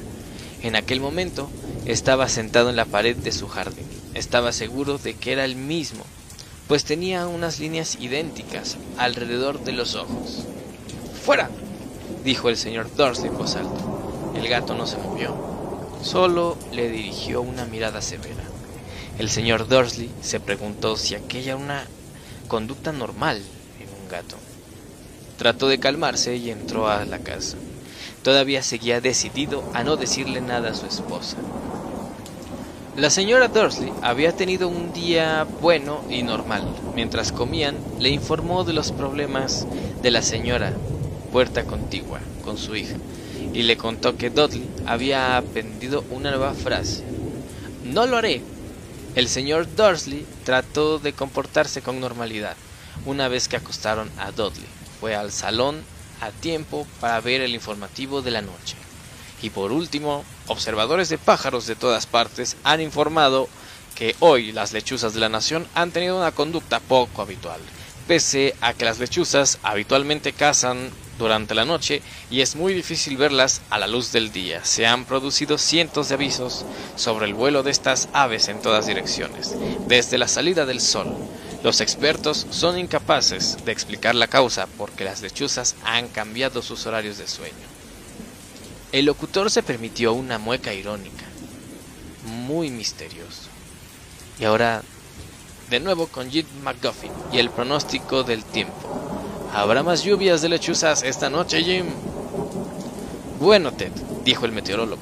[0.61, 1.49] En aquel momento
[1.85, 3.85] estaba sentado en la pared de su jardín.
[4.13, 6.03] Estaba seguro de que era el mismo,
[6.67, 10.45] pues tenía unas líneas idénticas alrededor de los ojos.
[11.23, 11.49] ¡Fuera!
[12.23, 13.83] dijo el señor Dursley en voz alta.
[14.35, 15.33] El gato no se movió,
[16.03, 18.43] solo le dirigió una mirada severa.
[19.17, 21.85] El señor Dursley se preguntó si aquella era una
[22.49, 23.41] conducta normal
[23.79, 24.35] en un gato.
[25.37, 27.57] Trató de calmarse y entró a la casa.
[28.23, 31.37] Todavía seguía decidido a no decirle nada a su esposa.
[32.97, 36.63] La señora Dursley había tenido un día bueno y normal.
[36.93, 39.65] Mientras comían, le informó de los problemas
[40.01, 40.73] de la señora
[41.31, 42.95] puerta contigua con su hija
[43.55, 47.03] y le contó que Dudley había aprendido una nueva frase.
[47.85, 48.41] No lo haré.
[49.15, 52.57] El señor Dursley trató de comportarse con normalidad
[53.05, 54.67] una vez que acostaron a Dudley.
[54.99, 55.81] Fue al salón
[56.19, 58.75] a tiempo para ver el informativo de la noche.
[59.41, 63.47] Y por último, observadores de pájaros de todas partes han informado
[63.95, 67.61] que hoy las lechuzas de la nación han tenido una conducta poco habitual,
[68.05, 73.61] pese a que las lechuzas habitualmente cazan durante la noche y es muy difícil verlas
[73.69, 74.63] a la luz del día.
[74.65, 79.55] Se han producido cientos de avisos sobre el vuelo de estas aves en todas direcciones,
[79.87, 81.15] desde la salida del sol,
[81.65, 87.17] los expertos son incapaces de explicar la causa porque las lechuzas han cambiado sus horarios
[87.17, 87.55] de sueño.
[88.91, 91.25] El locutor se permitió una mueca irónica,
[92.23, 93.49] muy misterioso.
[94.39, 94.83] Y ahora,
[95.71, 99.24] de nuevo con Jim McGuffin y el pronóstico del tiempo.
[99.55, 101.85] ¿Habrá más lluvias de lechuzas esta noche, Jim?
[103.39, 103.91] Bueno, Ted,
[104.23, 105.01] dijo el meteorólogo,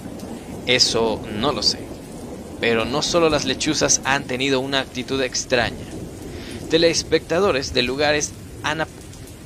[0.67, 1.79] eso no lo sé.
[2.61, 5.93] Pero no solo las lechuzas han tenido una actitud extraña
[6.73, 8.31] telespectadores de lugares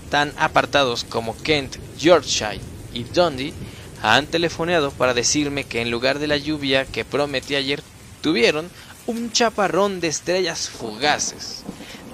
[0.10, 2.62] tan apartados como Kent, Yorkshire
[2.94, 3.54] y Dundee
[4.02, 7.84] han telefoneado para decirme que en lugar de la lluvia que prometí ayer
[8.22, 8.70] tuvieron
[9.08, 11.64] un chaparrón de estrellas fugaces.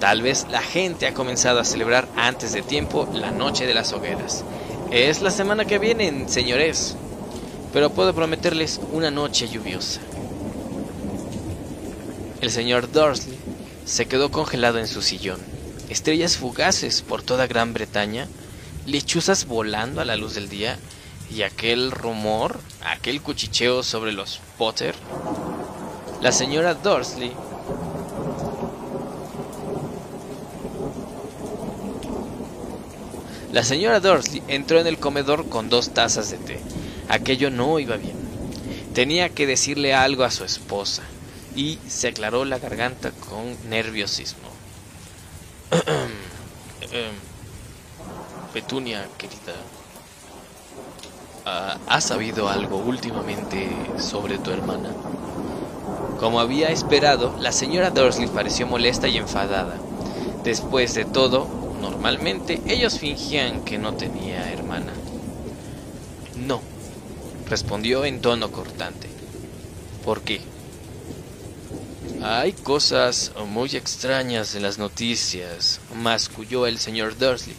[0.04, 3.94] Tal vez la gente ha comenzado a celebrar antes de tiempo la noche de las
[3.94, 4.44] hogueras.
[4.90, 6.94] Es la semana que viene, señores,
[7.72, 10.02] pero puedo prometerles una noche lluviosa.
[12.42, 13.38] El señor Dursley
[13.86, 15.40] se quedó congelado en su sillón.
[15.88, 18.28] Estrellas fugaces por toda Gran Bretaña,
[18.84, 20.78] lechuzas volando a la luz del día,
[21.34, 24.94] y aquel rumor, aquel cuchicheo sobre los Potter.
[26.20, 27.32] La señora Dursley
[33.54, 36.58] La señora Dursley entró en el comedor con dos tazas de té.
[37.08, 38.16] Aquello no iba bien.
[38.94, 41.04] Tenía que decirle algo a su esposa
[41.54, 44.48] y se aclaró la garganta con nerviosismo.
[46.90, 47.12] Em,
[48.52, 49.54] Petunia, querida,
[51.86, 53.68] ¿has sabido algo últimamente
[54.00, 54.90] sobre tu hermana?
[56.18, 59.76] Como había esperado, la señora Dursley pareció molesta y enfadada.
[60.42, 64.92] Después de todo, normalmente ellos fingían que no tenía hermana.
[66.46, 66.62] No,
[67.46, 69.08] respondió en tono cortante.
[70.02, 70.40] ¿Por qué?
[72.22, 77.56] Hay cosas muy extrañas en las noticias, masculló el señor Dursley.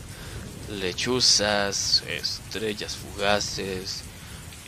[0.72, 4.02] Lechuzas, estrellas fugaces.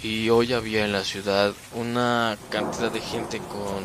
[0.03, 3.84] Y hoy había en la ciudad una cantidad de gente con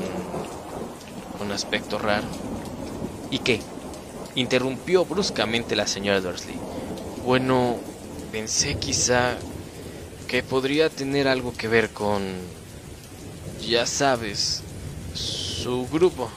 [1.40, 2.28] un aspecto raro.
[3.30, 3.62] ¿Y qué?
[4.34, 6.56] Interrumpió bruscamente la señora Dursley.
[7.24, 7.78] Bueno,
[8.30, 9.36] pensé quizá
[10.28, 12.22] que podría tener algo que ver con...
[13.60, 14.62] ya sabes,
[15.14, 16.30] su grupo.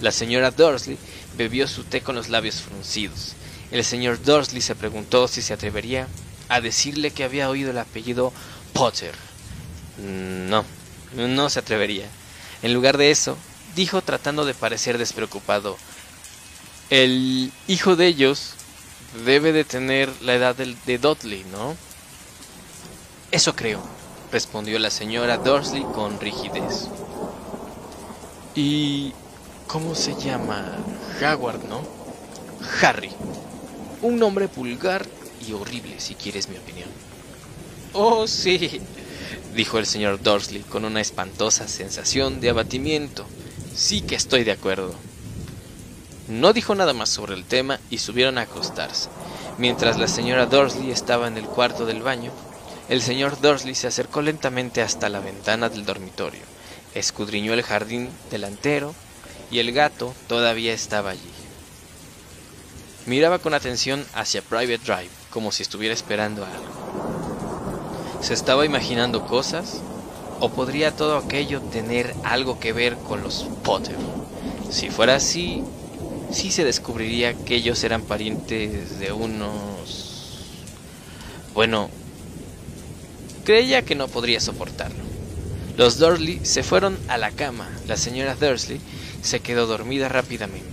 [0.00, 0.98] La señora Dursley
[1.36, 3.34] bebió su té con los labios fruncidos.
[3.70, 6.08] El señor Dursley se preguntó si se atrevería
[6.48, 8.32] a decirle que había oído el apellido
[8.72, 9.14] Potter.
[9.98, 10.64] No,
[11.14, 12.06] no se atrevería.
[12.62, 13.36] En lugar de eso,
[13.74, 15.76] dijo tratando de parecer despreocupado,
[16.90, 18.54] el hijo de ellos
[19.24, 21.76] debe de tener la edad de, Dudley, ¿no?
[23.30, 23.82] Eso creo,
[24.30, 26.88] respondió la señora Dursley con rigidez.
[28.54, 29.12] ¿Y
[29.66, 30.76] cómo se llama?
[31.20, 31.82] Howard, ¿no?
[32.80, 33.10] Harry.
[34.02, 35.06] Un nombre vulgar
[35.46, 36.88] y horrible, si quieres mi opinión.
[37.92, 38.80] Oh, sí,
[39.54, 43.26] dijo el señor Dursley con una espantosa sensación de abatimiento.
[43.74, 44.94] Sí que estoy de acuerdo.
[46.28, 49.08] No dijo nada más sobre el tema y subieron a acostarse.
[49.58, 52.32] Mientras la señora Dursley estaba en el cuarto del baño,
[52.88, 56.42] el señor Dursley se acercó lentamente hasta la ventana del dormitorio,
[56.94, 58.94] escudriñó el jardín delantero
[59.50, 61.30] y el gato todavía estaba allí.
[63.06, 68.20] Miraba con atención hacia Private Drive, como si estuviera esperando algo.
[68.20, 69.80] ¿Se estaba imaginando cosas?
[70.40, 73.96] ¿O podría todo aquello tener algo que ver con los Potter?
[74.70, 75.62] Si fuera así,
[76.30, 80.44] sí se descubriría que ellos eran parientes de unos...
[81.54, 81.88] Bueno,
[83.44, 85.04] creía que no podría soportarlo.
[85.76, 87.68] Los Dursley se fueron a la cama.
[87.86, 88.80] La señora Dursley
[89.22, 90.66] se quedó dormida rápidamente.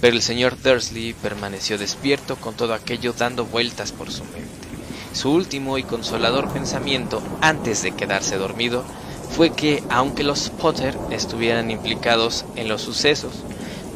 [0.00, 4.40] Pero el señor Dursley permaneció despierto con todo aquello dando vueltas por su mente.
[5.12, 8.84] Su último y consolador pensamiento antes de quedarse dormido
[9.36, 13.32] fue que, aunque los Potter estuvieran implicados en los sucesos,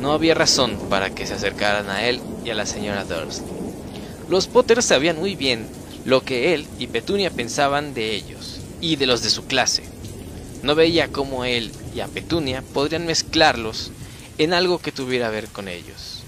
[0.01, 3.47] no había razón para que se acercaran a él y a la señora Dursley.
[4.29, 5.67] Los Potter sabían muy bien
[6.05, 9.85] lo que él y Petunia pensaban de ellos y de los de su clase.
[10.63, 13.91] No veía cómo él y a Petunia podrían mezclarlos
[14.39, 16.23] en algo que tuviera a ver con ellos.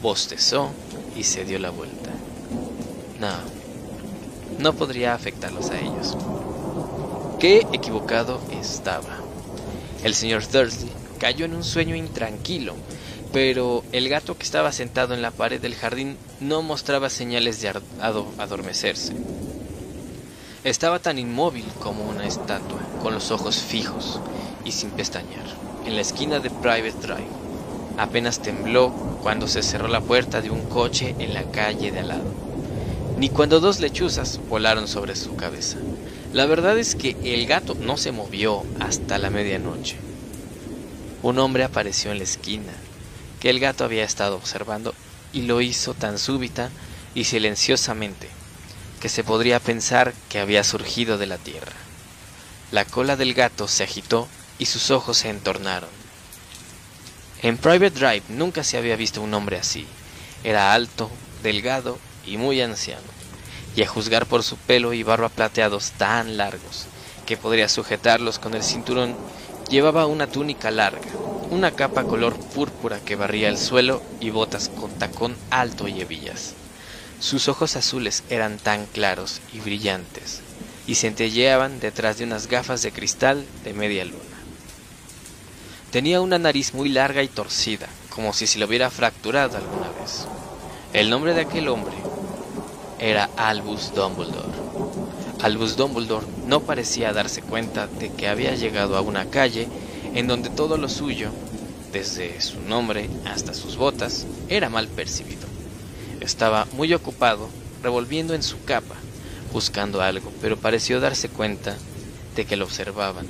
[0.00, 0.70] Bostezó
[1.16, 2.10] y se dio la vuelta.
[3.20, 3.32] No,
[4.58, 6.16] no podría afectarlos a ellos.
[7.38, 9.18] Qué equivocado estaba.
[10.02, 12.74] El señor Dursley cayó en un sueño intranquilo
[13.32, 17.72] pero el gato que estaba sentado en la pared del jardín no mostraba señales de
[18.38, 19.14] adormecerse.
[20.64, 24.20] Estaba tan inmóvil como una estatua, con los ojos fijos
[24.64, 25.46] y sin pestañear,
[25.86, 27.42] en la esquina de Private Drive.
[27.96, 28.90] Apenas tembló
[29.22, 32.34] cuando se cerró la puerta de un coche en la calle de al lado,
[33.18, 35.78] ni cuando dos lechuzas volaron sobre su cabeza.
[36.32, 39.96] La verdad es que el gato no se movió hasta la medianoche.
[41.22, 42.72] Un hombre apareció en la esquina,
[43.42, 44.94] que el gato había estado observando
[45.32, 46.70] y lo hizo tan súbita
[47.12, 48.28] y silenciosamente
[49.00, 51.72] que se podría pensar que había surgido de la tierra.
[52.70, 54.28] La cola del gato se agitó
[54.60, 55.88] y sus ojos se entornaron.
[57.42, 59.88] En Private Drive nunca se había visto un hombre así.
[60.44, 61.10] Era alto,
[61.42, 63.02] delgado y muy anciano,
[63.74, 66.86] y a juzgar por su pelo y barba plateados tan largos
[67.26, 69.16] que podría sujetarlos con el cinturón,
[69.72, 71.00] llevaba una túnica larga,
[71.50, 76.52] una capa color púrpura que barría el suelo y botas con tacón alto y hebillas.
[77.20, 80.42] Sus ojos azules eran tan claros y brillantes
[80.86, 84.18] y centelleaban detrás de unas gafas de cristal de media luna.
[85.90, 90.26] Tenía una nariz muy larga y torcida, como si se lo hubiera fracturado alguna vez.
[90.92, 91.94] El nombre de aquel hombre
[92.98, 94.61] era Albus Dumbledore.
[95.42, 99.66] Albus Dumbledore no parecía darse cuenta de que había llegado a una calle
[100.14, 101.30] en donde todo lo suyo,
[101.92, 105.48] desde su nombre hasta sus botas, era mal percibido.
[106.20, 107.48] Estaba muy ocupado
[107.82, 108.94] revolviendo en su capa,
[109.52, 111.76] buscando algo, pero pareció darse cuenta
[112.36, 113.26] de que lo observaban.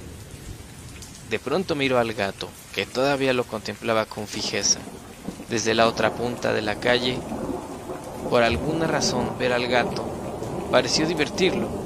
[1.31, 4.81] De pronto miró al gato, que todavía lo contemplaba con fijeza.
[5.49, 7.19] Desde la otra punta de la calle,
[8.29, 10.05] por alguna razón ver al gato
[10.71, 11.82] pareció divertirlo.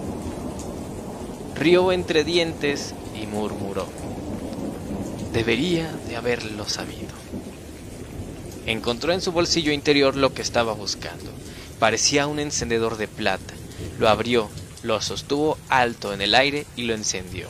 [1.59, 3.87] Rió entre dientes y murmuró.
[5.33, 7.15] Debería de haberlo sabido.
[8.67, 11.31] Encontró en su bolsillo interior lo que estaba buscando.
[11.79, 13.55] Parecía un encendedor de plata.
[13.99, 14.51] Lo abrió,
[14.83, 17.49] lo sostuvo alto en el aire y lo encendió.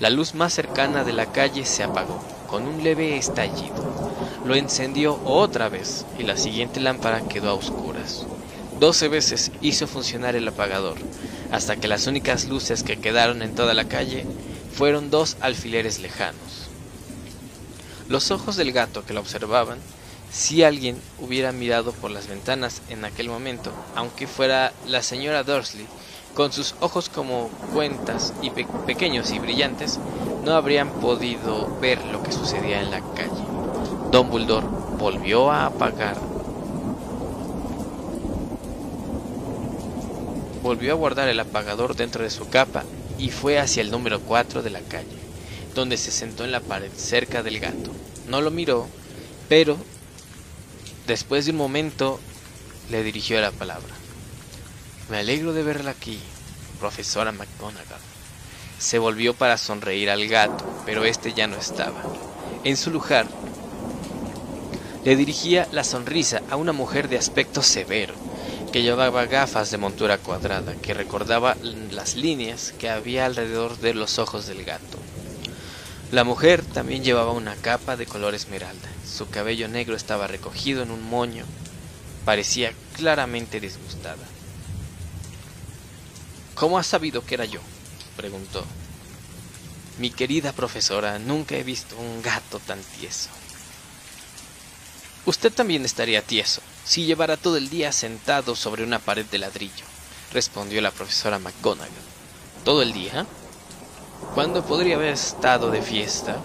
[0.00, 4.16] La luz más cercana de la calle se apagó, con un leve estallido.
[4.46, 8.24] Lo encendió otra vez y la siguiente lámpara quedó a oscuras.
[8.80, 10.98] Doce veces hizo funcionar el apagador,
[11.50, 14.24] hasta que las únicas luces que quedaron en toda la calle
[14.72, 16.68] fueron dos alfileres lejanos.
[18.08, 19.78] Los ojos del gato que la observaban,
[20.30, 25.86] si alguien hubiera mirado por las ventanas en aquel momento, aunque fuera la señora Dursley,
[26.34, 29.98] con sus ojos como cuentas y pequeños y brillantes,
[30.44, 33.42] no habrían podido ver lo que sucedía en la calle.
[34.12, 34.66] Dumbledore
[34.98, 36.27] volvió a apagar.
[40.68, 42.84] Volvió a guardar el apagador dentro de su capa
[43.16, 45.16] y fue hacia el número 4 de la calle
[45.74, 47.90] donde se sentó en la pared cerca del gato.
[48.26, 48.86] No lo miró,
[49.48, 49.78] pero
[51.06, 52.20] después de un momento
[52.90, 53.94] le dirigió la palabra.
[55.08, 56.18] Me alegro de verla aquí,
[56.78, 58.02] profesora McGonagall.
[58.78, 62.02] Se volvió para sonreír al gato, pero este ya no estaba.
[62.64, 63.26] En su lugar,
[65.02, 68.27] le dirigía la sonrisa a una mujer de aspecto severo,
[68.72, 71.56] que llevaba gafas de montura cuadrada que recordaba
[71.90, 74.98] las líneas que había alrededor de los ojos del gato.
[76.10, 78.88] La mujer también llevaba una capa de color esmeralda.
[79.06, 81.44] Su cabello negro estaba recogido en un moño.
[82.24, 84.24] Parecía claramente disgustada.
[86.54, 87.60] ¿Cómo has sabido que era yo?
[88.16, 88.64] preguntó.
[89.98, 93.30] Mi querida profesora, nunca he visto un gato tan tieso.
[95.26, 99.84] Usted también estaría tieso si llevara todo el día sentado sobre una pared de ladrillo,
[100.32, 101.90] respondió la profesora McGonagall.
[102.64, 103.26] ¿Todo el día?
[104.34, 106.38] ¿Cuándo podría haber estado de fiesta?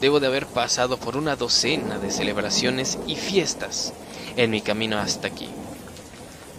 [0.00, 3.92] Debo de haber pasado por una docena de celebraciones y fiestas
[4.36, 5.48] en mi camino hasta aquí.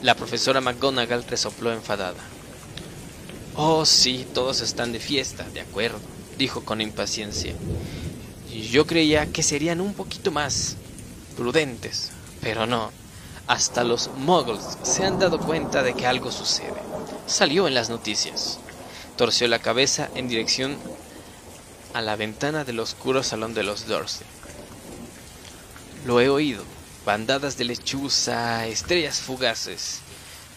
[0.03, 2.21] La profesora McGonagall resopló enfadada.
[3.55, 5.99] Oh, sí, todos están de fiesta, de acuerdo,
[6.37, 7.55] dijo con impaciencia.
[8.69, 10.77] Yo creía que serían un poquito más
[11.31, 12.91] prudentes, pero no.
[13.47, 16.81] Hasta los muggles se han dado cuenta de que algo sucede.
[17.25, 18.59] Salió en las noticias.
[19.17, 20.77] Torció la cabeza en dirección
[21.93, 24.27] a la ventana del oscuro salón de los Dursley.
[26.05, 26.63] Lo he oído.
[27.05, 29.99] Bandadas de lechuza, estrellas fugaces.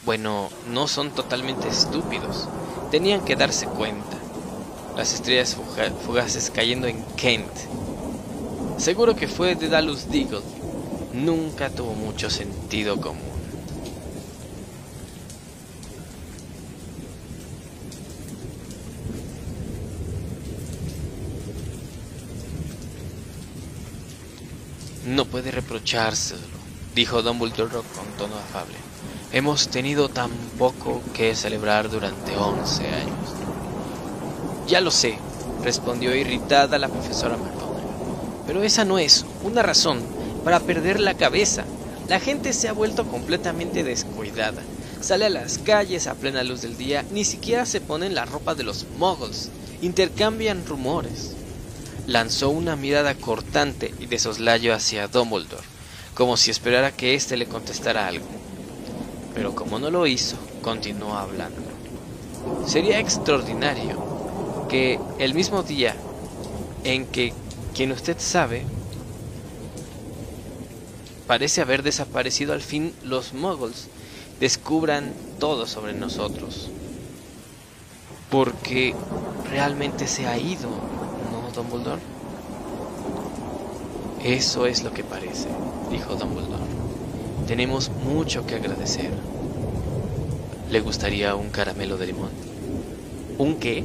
[0.05, 2.49] Bueno, no son totalmente estúpidos.
[2.91, 4.19] Tenían que darse cuenta.
[4.97, 5.57] Las estrellas
[6.07, 7.51] fugaces cayendo en Kent.
[8.79, 10.43] Seguro que fue de Dallas Deagle
[11.15, 13.23] nunca tuvo mucho sentido común.
[25.07, 26.41] No puede reprochárselo,
[26.95, 28.75] dijo Dumbledore con tono afable.
[29.33, 33.35] Hemos tenido tan poco que celebrar durante once años.
[34.67, 35.19] Ya lo sé,
[35.63, 38.45] respondió irritada la profesora McGonagall.
[38.47, 40.14] Pero esa no es una razón
[40.45, 41.65] para perder la cabeza.
[42.09, 44.63] La gente se ha vuelto completamente descuidada.
[45.01, 48.55] Sale a las calles a plena luz del día, ni siquiera se ponen la ropa
[48.55, 49.51] de los muggles,
[49.83, 51.33] intercambian rumores.
[52.07, 55.65] Lanzó una mirada cortante y de soslayo hacia Dumbledore,
[56.15, 58.27] como si esperara que éste le contestara algo.
[59.35, 61.61] Pero como no lo hizo, continuó hablando.
[62.67, 65.95] Sería extraordinario que el mismo día
[66.85, 67.33] en que
[67.75, 68.65] quien usted sabe
[71.27, 73.89] parece haber desaparecido al fin los muggles
[74.41, 76.71] descubran todo sobre nosotros.
[78.31, 78.95] Porque
[79.51, 80.69] realmente se ha ido,
[81.31, 82.03] ¿no, Dumbledore?
[84.25, 85.49] Eso es lo que parece,
[85.91, 86.65] dijo Dumbledore.
[87.47, 89.11] Tenemos mucho que agradecer.
[90.71, 92.31] ¿Le gustaría un caramelo de limón?
[93.39, 93.85] ¿Un qué?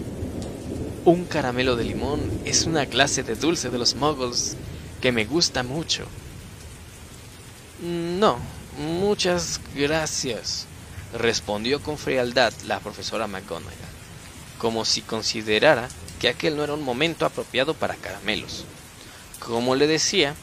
[1.06, 4.56] Un caramelo de limón es una clase de dulce de los muggles
[5.02, 6.06] que me gusta mucho.
[7.82, 8.38] No,
[8.78, 10.68] muchas gracias,
[11.18, 13.72] respondió con frialdad la profesora McGonagall,
[14.58, 15.88] como si considerara
[16.20, 18.66] que aquel no era un momento apropiado para caramelos.
[19.40, 20.36] Como le decía,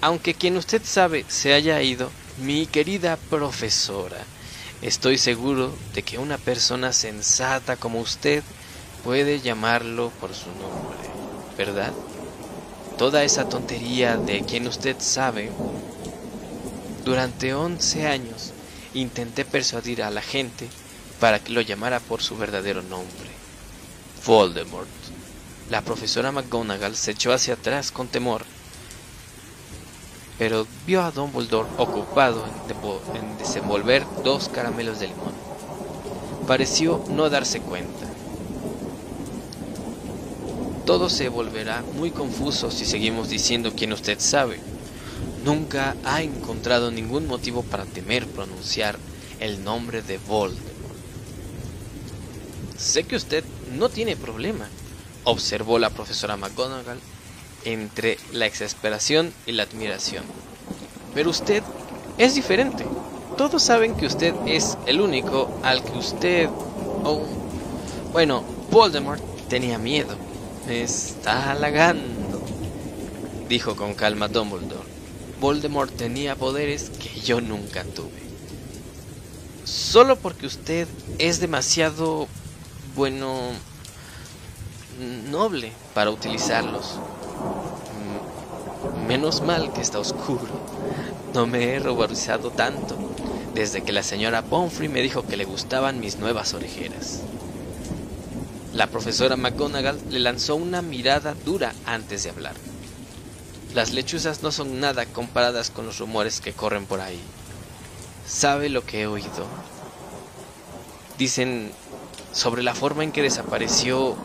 [0.00, 4.18] aunque quien usted sabe se haya ido, mi querida profesora,
[4.82, 8.42] estoy seguro de que una persona sensata como usted
[9.04, 11.08] puede llamarlo por su nombre,
[11.56, 11.94] ¿verdad?
[12.98, 15.52] Toda esa tontería de quien usted sabe
[17.04, 18.52] durante 11 años
[18.94, 20.68] intenté persuadir a la gente
[21.20, 23.30] para que lo llamara por su verdadero nombre,
[24.26, 24.88] Voldemort.
[25.68, 28.44] La profesora McGonagall se echó hacia atrás con temor,
[30.38, 32.44] pero vio a Dumbledore ocupado
[33.14, 35.34] en, desenvolver dos caramelos de limón.
[36.46, 38.06] Pareció no darse cuenta.
[40.86, 44.58] Todo se volverá muy confuso si seguimos diciendo quien usted sabe,
[45.44, 48.98] nunca ha encontrado ningún motivo para temer pronunciar
[49.38, 50.70] el nombre de Voldemort.
[52.76, 53.44] Sé que usted
[53.76, 54.68] no tiene problema,
[55.24, 56.98] observó la profesora McGonagall
[57.64, 60.24] entre la exasperación y la admiración.
[61.14, 61.62] Pero usted
[62.18, 62.84] es diferente.
[63.36, 66.48] Todos saben que usted es el único al que usted...
[67.04, 67.26] Oh,
[68.12, 70.16] bueno, Voldemort tenía miedo.
[70.66, 72.42] Me está halagando,
[73.48, 74.89] dijo con calma Dumbledore.
[75.40, 78.20] Voldemort tenía poderes que yo nunca tuve.
[79.64, 80.86] Solo porque usted
[81.18, 82.28] es demasiado,
[82.94, 83.52] bueno,
[85.30, 86.98] noble para utilizarlos.
[89.08, 90.60] Menos mal que está oscuro.
[91.32, 92.98] No me he ruborizado tanto
[93.54, 97.20] desde que la señora Pomfrey me dijo que le gustaban mis nuevas orejeras.
[98.74, 102.69] La profesora McGonagall le lanzó una mirada dura antes de hablar.
[103.74, 107.20] Las lechuzas no son nada comparadas con los rumores que corren por ahí.
[108.26, 109.46] ¿Sabe lo que he oído?
[111.18, 111.70] Dicen
[112.32, 114.16] sobre la forma en que desapareció,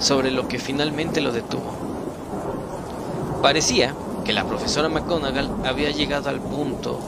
[0.00, 1.72] sobre lo que finalmente lo detuvo.
[3.42, 3.94] Parecía
[4.26, 7.00] que la profesora McGonagall había llegado al punto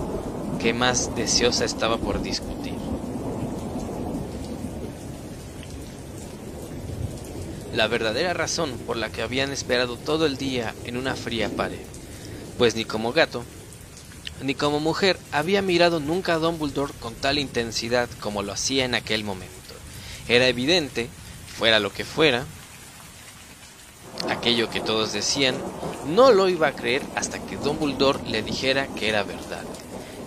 [0.60, 2.81] que más deseosa estaba por discutir.
[7.74, 11.81] La verdadera razón por la que habían esperado todo el día en una fría pared,
[12.59, 13.44] pues ni como gato,
[14.43, 18.94] ni como mujer había mirado nunca a Dumbledore con tal intensidad como lo hacía en
[18.94, 19.53] aquel momento.
[20.28, 21.09] Era evidente,
[21.57, 22.44] fuera lo que fuera,
[24.28, 25.55] aquello que todos decían,
[26.07, 29.65] no lo iba a creer hasta que Dumbledore le dijera que era verdad.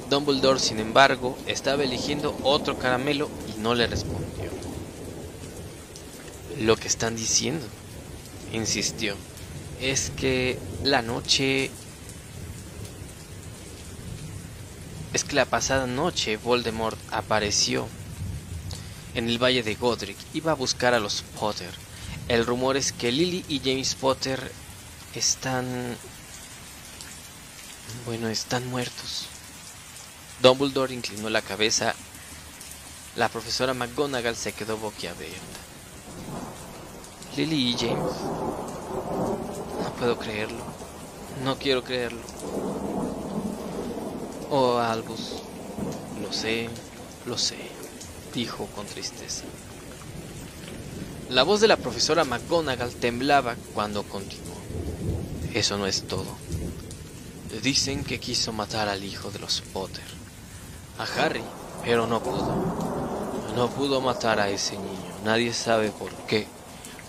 [0.10, 4.55] Dumbledore, sin embargo, estaba eligiendo otro caramelo y no le respondió.
[6.60, 7.68] Lo que están diciendo,
[8.53, 9.15] insistió,
[9.82, 11.69] es que la noche...
[15.14, 17.88] Es que la pasada noche Voldemort apareció
[19.15, 20.18] en el valle de Godric.
[20.34, 21.73] Iba a buscar a los Potter.
[22.27, 24.52] El rumor es que Lily y James Potter
[25.14, 25.98] están...
[28.06, 29.27] Bueno, están muertos.
[30.41, 31.95] Dumbledore inclinó la cabeza.
[33.15, 35.65] La profesora McGonagall se quedó boquiabierta.
[37.38, 38.14] Lily y James.
[39.84, 40.64] No puedo creerlo.
[41.44, 42.22] No quiero creerlo.
[44.49, 45.41] Oh, Albus.
[46.22, 46.70] Lo sé,
[47.26, 47.57] lo sé,
[48.34, 49.44] dijo con tristeza.
[51.30, 54.56] La voz de la profesora McGonagall temblaba cuando continuó.
[55.53, 56.38] Eso no es todo.
[57.62, 60.03] Dicen que quiso matar al hijo de los Potter,
[60.98, 61.44] a Harry,
[61.84, 62.53] pero no pudo.
[63.56, 65.16] No pudo matar a ese niño.
[65.26, 66.48] Nadie sabe por qué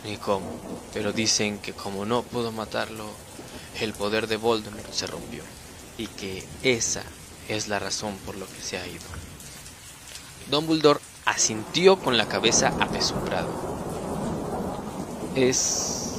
[0.07, 0.47] ni cómo,
[0.95, 3.05] pero dicen que como no pudo matarlo,
[3.81, 5.43] el poder de Voldemort se rompió
[5.99, 7.03] y que esa
[7.49, 9.05] es la razón por lo que se ha ido.
[10.51, 13.51] Dumbledore asintió con la cabeza apesumbrado.
[15.35, 16.13] ¿Es...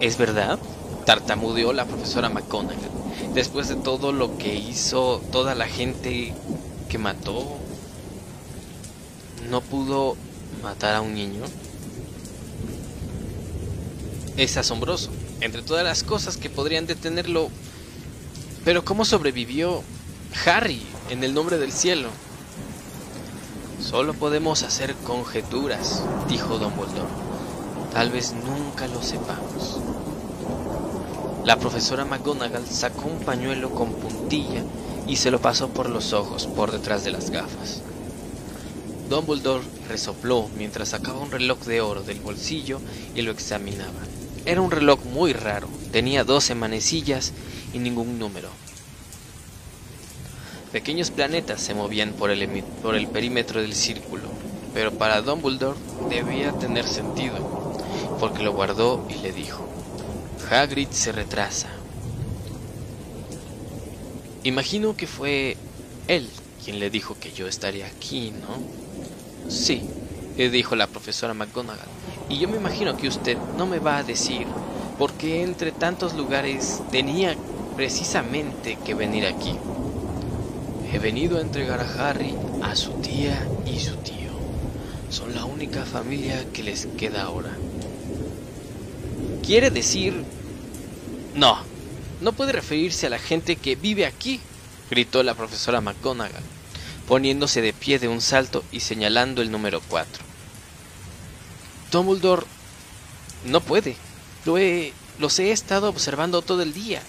[0.00, 0.58] ¿Es verdad?
[1.06, 2.90] Tartamudeó la profesora McGonagall.
[3.34, 6.34] Después de todo lo que hizo toda la gente
[6.88, 7.56] que mató,
[9.48, 10.16] ¿no pudo
[10.62, 11.44] matar a un niño?
[14.36, 17.50] Es asombroso, entre todas las cosas que podrían detenerlo.
[18.64, 19.82] Pero ¿cómo sobrevivió
[20.44, 22.08] Harry en el nombre del cielo?
[23.80, 27.12] Solo podemos hacer conjeturas, dijo Dumbledore.
[27.92, 29.78] Tal vez nunca lo sepamos.
[31.44, 34.64] La profesora McGonagall sacó un pañuelo con puntilla
[35.06, 37.82] y se lo pasó por los ojos, por detrás de las gafas.
[39.08, 42.80] Dumbledore resopló mientras sacaba un reloj de oro del bolsillo
[43.14, 44.00] y lo examinaba.
[44.46, 47.32] Era un reloj muy raro, tenía doce manecillas
[47.72, 48.48] y ningún número.
[50.70, 54.24] Pequeños planetas se movían por el, por el perímetro del círculo,
[54.74, 55.78] pero para Dumbledore
[56.10, 57.36] debía tener sentido,
[58.20, 59.66] porque lo guardó y le dijo,
[60.50, 61.68] Hagrid se retrasa.
[64.42, 65.56] Imagino que fue
[66.06, 66.28] él
[66.62, 69.50] quien le dijo que yo estaría aquí, ¿no?
[69.50, 69.82] Sí,
[70.36, 71.88] dijo la profesora McGonagall.
[72.28, 74.46] Y yo me imagino que usted no me va a decir
[74.98, 77.36] por qué entre tantos lugares tenía
[77.76, 79.54] precisamente que venir aquí.
[80.92, 84.32] He venido a entregar a Harry a su tía y su tío.
[85.10, 87.50] Son la única familia que les queda ahora.
[89.44, 90.24] Quiere decir...
[91.34, 91.58] No,
[92.20, 94.40] no puede referirse a la gente que vive aquí,
[94.88, 96.44] gritó la profesora McGonagall,
[97.08, 100.33] poniéndose de pie de un salto y señalando el número 4.
[101.94, 102.44] Dumbledore
[103.44, 103.96] no puede.
[104.44, 107.00] Lo he, los he estado observando todo el día.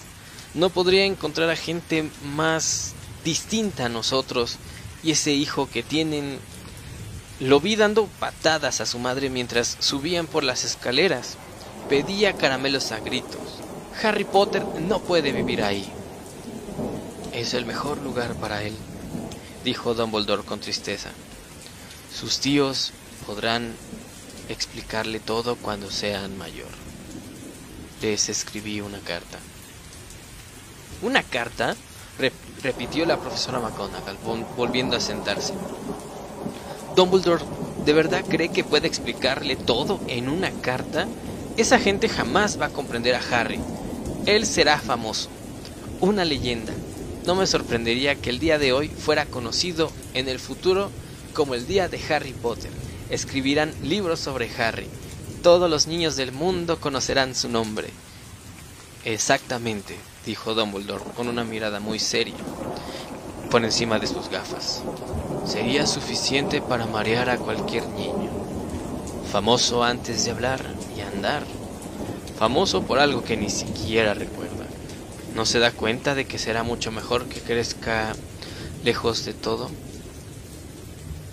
[0.53, 2.93] No podría encontrar a gente más
[3.23, 4.57] distinta a nosotros
[5.03, 6.37] y ese hijo que tienen
[7.39, 11.37] lo vi dando patadas a su madre mientras subían por las escaleras.
[11.89, 13.63] Pedía caramelos a gritos.
[14.03, 15.91] Harry Potter no puede vivir ahí.
[17.33, 18.75] Es el mejor lugar para él,
[19.63, 21.09] dijo Dumbledore con tristeza.
[22.13, 22.93] Sus tíos
[23.25, 23.73] podrán
[24.49, 26.69] explicarle todo cuando sean mayor.
[28.01, 29.39] Les escribí una carta.
[31.01, 31.75] ¿Una carta?
[32.63, 34.17] repitió la profesora McGonagall,
[34.55, 35.53] volviendo a sentarse.
[36.95, 37.43] Dumbledore,
[37.85, 41.07] ¿de verdad cree que puede explicarle todo en una carta?
[41.57, 43.59] Esa gente jamás va a comprender a Harry.
[44.25, 45.29] Él será famoso,
[45.99, 46.73] una leyenda.
[47.25, 50.89] No me sorprendería que el día de hoy fuera conocido en el futuro
[51.33, 54.87] como el día de Harry Potter escribirán libros sobre Harry.
[55.43, 57.89] Todos los niños del mundo conocerán su nombre.
[59.03, 59.95] Exactamente,
[60.25, 62.33] dijo Dumbledore con una mirada muy seria
[63.55, 64.81] por encima de sus gafas.
[65.45, 68.29] Sería suficiente para marear a cualquier niño.
[69.31, 70.61] Famoso antes de hablar
[70.97, 71.43] y andar.
[72.37, 74.65] Famoso por algo que ni siquiera recuerda.
[75.35, 78.13] ¿No se da cuenta de que será mucho mejor que crezca
[78.83, 79.69] lejos de todo?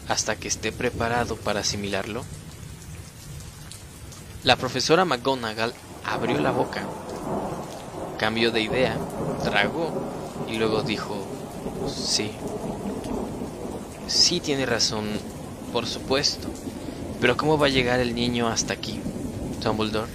[0.09, 2.25] Hasta que esté preparado para asimilarlo.
[4.45, 5.73] La profesora McGonagall
[6.05, 6.83] abrió la boca,
[8.19, 8.99] cambió de idea,
[9.45, 9.93] tragó
[10.49, 11.25] y luego dijo,
[11.89, 12.33] sí,
[14.09, 15.09] sí tiene razón,
[15.73, 16.49] por supuesto,
[17.21, 19.01] pero ¿cómo va a llegar el niño hasta aquí,
[19.63, 20.11] Dumbledore?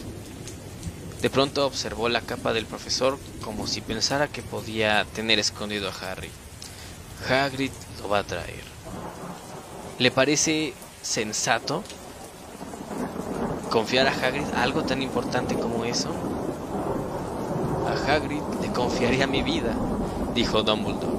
[1.22, 6.12] De pronto observó la capa del profesor como si pensara que podía tener escondido a
[6.12, 6.30] Harry.
[7.28, 8.77] Hagrid lo va a traer.
[10.00, 11.84] ¿Le parece sensato
[13.72, 16.10] ¿Confiar a Hagrid algo tan importante como eso?
[17.86, 19.76] A Hagrid le confiaría mi vida,
[20.34, 21.18] dijo Dumbledore.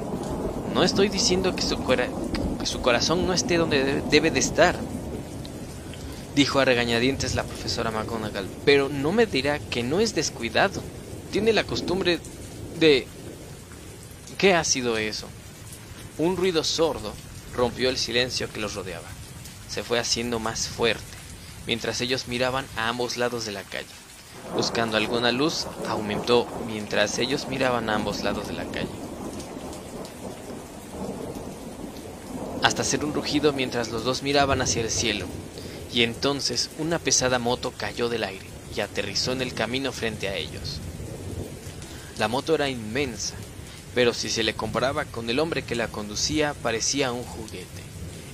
[0.73, 4.77] No estoy diciendo que su, que su corazón no esté donde debe de estar,
[6.35, 10.81] dijo a regañadientes la profesora McGonagall, pero no me dirá que no es descuidado.
[11.31, 12.19] Tiene la costumbre
[12.79, 13.07] de...
[14.39, 15.27] ¿Qué ha sido eso?
[16.17, 17.13] Un ruido sordo
[17.55, 19.09] rompió el silencio que los rodeaba.
[19.69, 21.19] Se fue haciendo más fuerte
[21.69, 23.87] mientras ellos miraban a ambos lados de la calle.
[24.55, 28.89] Buscando alguna luz, aumentó mientras ellos miraban a ambos lados de la calle.
[32.63, 35.27] Hasta hacer un rugido mientras los dos miraban hacia el cielo.
[35.93, 40.37] Y entonces una pesada moto cayó del aire y aterrizó en el camino frente a
[40.37, 40.79] ellos.
[42.19, 43.35] La moto era inmensa,
[43.99, 47.83] pero si se le comparaba con el hombre que la conducía parecía un juguete.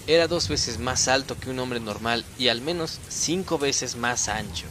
[0.07, 4.29] Era dos veces más alto que un hombre normal y al menos cinco veces más
[4.29, 4.67] ancho.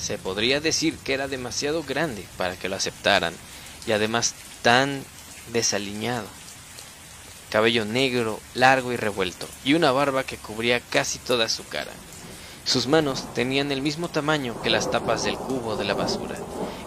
[0.00, 3.34] Se podría decir que era demasiado grande para que lo aceptaran
[3.84, 5.02] y además tan
[5.52, 6.28] desaliñado.
[7.50, 11.90] Cabello negro, largo y revuelto, y una barba que cubría casi toda su cara.
[12.64, 16.38] Sus manos tenían el mismo tamaño que las tapas del cubo de la basura,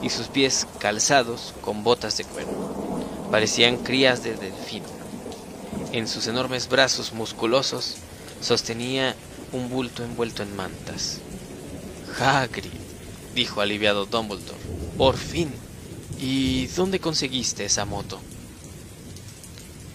[0.01, 2.84] y sus pies calzados con botas de cuero.
[3.31, 4.83] Parecían crías de delfín.
[5.91, 7.95] En sus enormes brazos musculosos
[8.41, 9.15] sostenía
[9.51, 11.19] un bulto envuelto en mantas.
[12.19, 12.71] Hagrid,
[13.33, 14.59] dijo aliviado Dumbledore,
[14.97, 15.51] por fin.
[16.19, 18.19] ¿Y dónde conseguiste esa moto?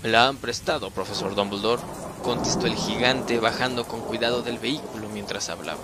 [0.03, 1.83] Me la han prestado, profesor Dumbledore,
[2.23, 5.81] contestó el gigante bajando con cuidado del vehículo mientras hablaba.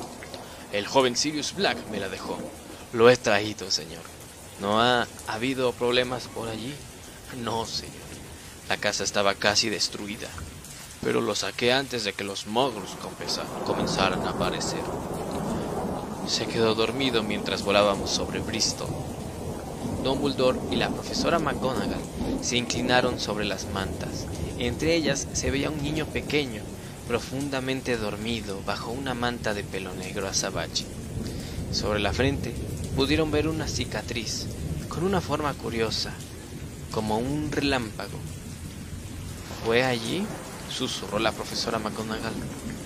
[0.73, 2.39] El joven Sirius Black me la dejó.
[2.93, 4.02] Lo he traído, señor.
[4.60, 6.74] ¿No ha habido problemas por allí?
[7.35, 7.94] No, señor.
[8.69, 10.28] La casa estaba casi destruida,
[11.03, 12.90] pero lo saqué antes de que los muggles
[13.65, 14.81] comenzaran a aparecer.
[16.27, 18.89] Se quedó dormido mientras volábamos sobre Bristol.
[20.03, 22.01] Dumbledore y la profesora McGonagall
[22.43, 24.27] se inclinaron sobre las mantas.
[24.59, 26.62] Entre ellas se veía un niño pequeño,
[27.07, 30.86] profundamente dormido bajo una manta de pelo negro azabache.
[31.73, 32.53] Sobre la frente
[32.97, 34.47] pudieron ver una cicatriz
[34.89, 36.15] con una forma curiosa,
[36.93, 38.19] como un relámpago
[39.67, 40.25] ¿Fue allí?
[40.71, 42.33] susurró la profesora McGonagall.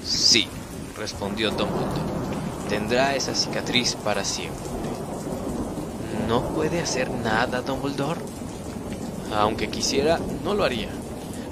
[0.03, 0.47] Sí,
[0.97, 2.01] respondió Dumbledore.
[2.71, 4.65] Tendrá esa cicatriz para siempre.
[6.27, 8.21] ¿No puede hacer nada, Dumbledore?
[9.35, 10.89] Aunque quisiera, no lo haría.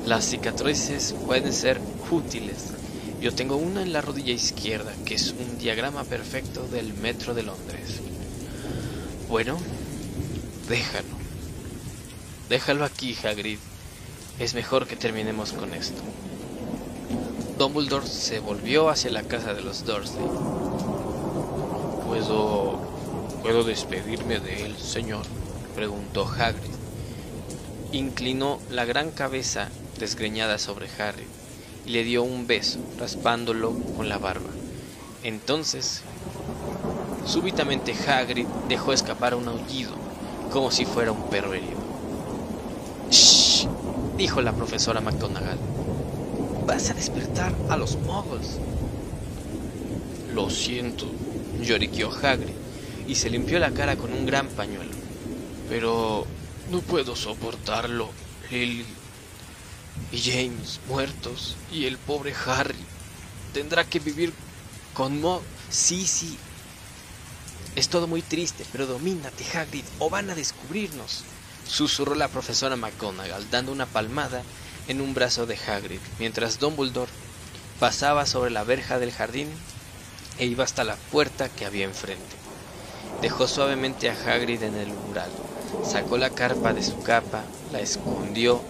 [0.07, 1.79] Las cicatrices pueden ser
[2.11, 2.73] útiles.
[3.21, 7.43] Yo tengo una en la rodilla izquierda, que es un diagrama perfecto del metro de
[7.43, 8.01] Londres.
[9.29, 9.59] Bueno,
[10.69, 11.18] déjalo.
[12.49, 13.59] Déjalo aquí, Hagrid.
[14.39, 16.01] Es mejor que terminemos con esto.
[17.59, 20.25] Dumbledore se volvió hacia la casa de los Dursley.
[22.07, 22.81] ¿Puedo...
[23.43, 25.25] ¿Puedo despedirme de él, señor?
[25.75, 26.73] preguntó Hagrid.
[27.93, 29.69] Inclinó la gran cabeza
[29.99, 31.27] desgreñada sobre Harry
[31.85, 34.51] y le dio un beso, raspándolo con la barba.
[35.23, 36.01] Entonces,
[37.27, 39.93] súbitamente Hagrid dejó escapar un aullido,
[40.51, 41.78] como si fuera un perro herido
[44.19, 45.61] dijo la profesora McGonagall.
[46.67, 48.59] Vas a despertar a los muggles.
[50.35, 51.07] Lo siento,
[51.63, 52.53] lloriqueó Hagrid
[53.07, 54.91] y se limpió la cara con un gran pañuelo.
[55.69, 56.27] Pero
[56.71, 58.11] no puedo soportarlo,
[58.51, 58.85] Lily.
[60.11, 62.85] Y James muertos y el pobre Harry.
[63.55, 64.33] Tendrá que vivir
[64.95, 65.43] con Mog.
[65.71, 66.37] Sí, sí.
[67.77, 71.23] Es todo muy triste, pero domínate, Hagrid, o van a descubrirnos
[71.69, 74.43] susurró la profesora McGonagall dando una palmada
[74.89, 77.13] en un brazo de Hagrid, mientras Dumbledore
[77.79, 79.49] pasaba sobre la verja del jardín
[80.39, 82.37] e iba hasta la puerta que había enfrente.
[83.21, 85.31] Dejó suavemente a Hagrid en el umbral
[85.85, 88.63] Sacó la carpa de su capa, la escondió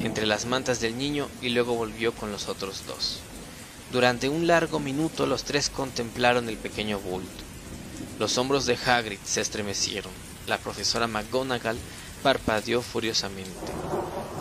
[0.00, 3.18] entre las mantas del niño y luego volvió con los otros dos.
[3.92, 7.44] Durante un largo minuto los tres contemplaron el pequeño bulto.
[8.18, 10.12] Los hombros de Hagrid se estremecieron.
[10.46, 11.78] La profesora McGonagall
[12.22, 13.72] parpadeó furiosamente.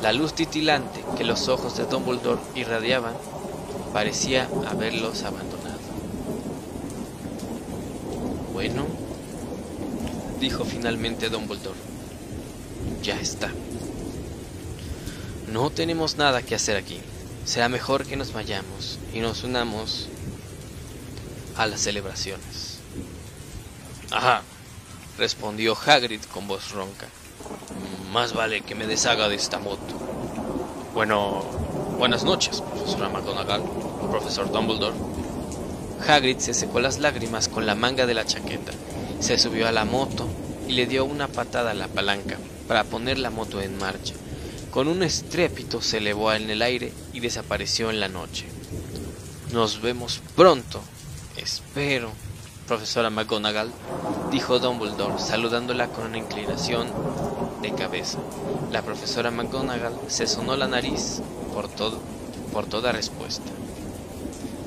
[0.02, 3.16] La luz titilante que los ojos de Dumbledore irradiaban
[3.92, 5.80] parecía haberlos abandonado.
[8.54, 8.86] Bueno,
[10.40, 11.80] dijo finalmente Dumbledore,
[13.02, 13.52] ya está.
[15.52, 17.00] No tenemos nada que hacer aquí.
[17.46, 20.08] Será mejor que nos vayamos y nos unamos
[21.56, 22.80] a las celebraciones.
[24.12, 24.44] Ajá,
[25.18, 27.08] respondió Hagrid con voz ronca.
[28.12, 29.96] Más vale que me deshaga de esta moto.
[30.94, 31.44] Bueno,
[31.98, 33.64] buenas noches, profesora McGonagall,
[34.10, 34.96] profesor Dumbledore.
[36.08, 38.72] Hagrid se secó las lágrimas con la manga de la chaqueta,
[39.20, 40.28] se subió a la moto
[40.68, 42.38] y le dio una patada a la palanca
[42.68, 44.14] para poner la moto en marcha.
[44.72, 48.46] Con un estrépito se elevó en el aire y desapareció en la noche.
[49.54, 50.82] Nos vemos pronto,
[51.38, 52.12] espero,
[52.68, 53.72] profesora McGonagall,
[54.32, 56.88] dijo Dumbledore, saludándola con una inclinación
[57.62, 58.20] de cabeza.
[58.72, 61.22] La profesora McGonagall se sonó la nariz
[61.54, 62.00] por, todo,
[62.52, 63.52] por toda respuesta.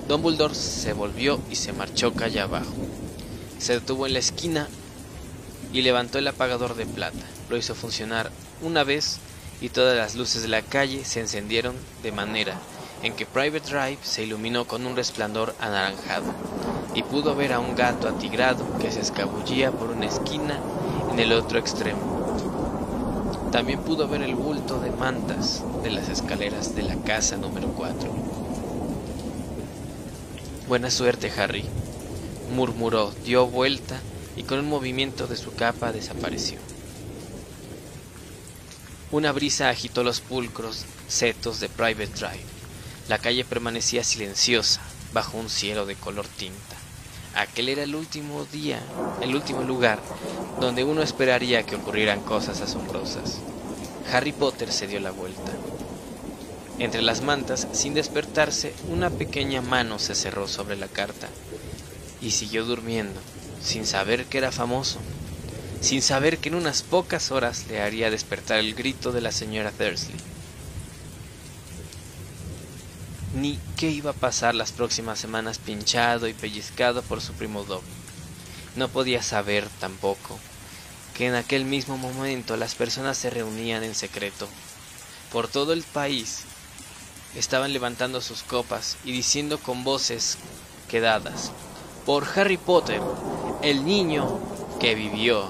[0.08, 2.72] Dumbledore se volvió y se marchó calle abajo.
[3.58, 4.68] Se detuvo en la esquina
[5.72, 7.26] y levantó el apagador de plata.
[7.50, 8.30] Lo hizo funcionar
[8.62, 9.18] una vez
[9.60, 12.54] y todas las luces de la calle se encendieron de manera
[13.02, 16.32] en que Private Drive se iluminó con un resplandor anaranjado
[16.94, 20.58] y pudo ver a un gato atigrado que se escabullía por una esquina
[21.10, 22.18] en el otro extremo.
[23.52, 28.10] También pudo ver el bulto de mantas de las escaleras de la casa número 4.
[30.68, 31.64] Buena suerte, Harry,
[32.54, 34.00] murmuró, dio vuelta
[34.36, 36.58] y con un movimiento de su capa desapareció.
[39.10, 42.44] Una brisa agitó los pulcros setos de Private Drive.
[43.08, 44.82] La calle permanecía silenciosa
[45.12, 46.76] bajo un cielo de color tinta.
[47.34, 48.80] Aquel era el último día,
[49.20, 50.00] el último lugar
[50.60, 53.38] donde uno esperaría que ocurrieran cosas asombrosas.
[54.12, 55.52] Harry Potter se dio la vuelta.
[56.78, 61.28] Entre las mantas, sin despertarse, una pequeña mano se cerró sobre la carta
[62.20, 63.20] y siguió durmiendo,
[63.62, 64.98] sin saber que era famoso,
[65.80, 69.72] sin saber que en unas pocas horas le haría despertar el grito de la señora
[69.78, 70.16] Dursley.
[73.40, 77.86] Ni qué iba a pasar las próximas semanas pinchado y pellizcado por su primo Dobby.
[78.74, 80.40] No podía saber tampoco
[81.14, 84.48] que en aquel mismo momento las personas se reunían en secreto.
[85.30, 86.40] Por todo el país
[87.36, 90.38] estaban levantando sus copas y diciendo con voces
[90.88, 91.52] quedadas,
[92.06, 93.00] por Harry Potter,
[93.62, 94.40] el niño
[94.80, 95.48] que vivió.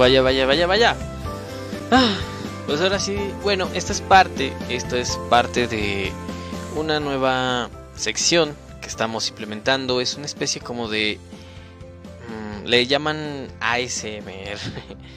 [0.00, 0.96] Vaya, vaya, vaya, vaya.
[1.90, 2.16] Ah,
[2.64, 6.10] pues ahora sí, bueno, esta es parte, esto es parte de
[6.74, 10.00] una nueva sección que estamos implementando.
[10.00, 11.18] Es una especie como de...
[12.30, 14.56] Mm, le llaman ASMR.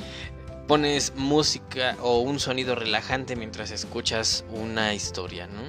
[0.68, 5.62] Pones música o un sonido relajante mientras escuchas una historia, ¿no?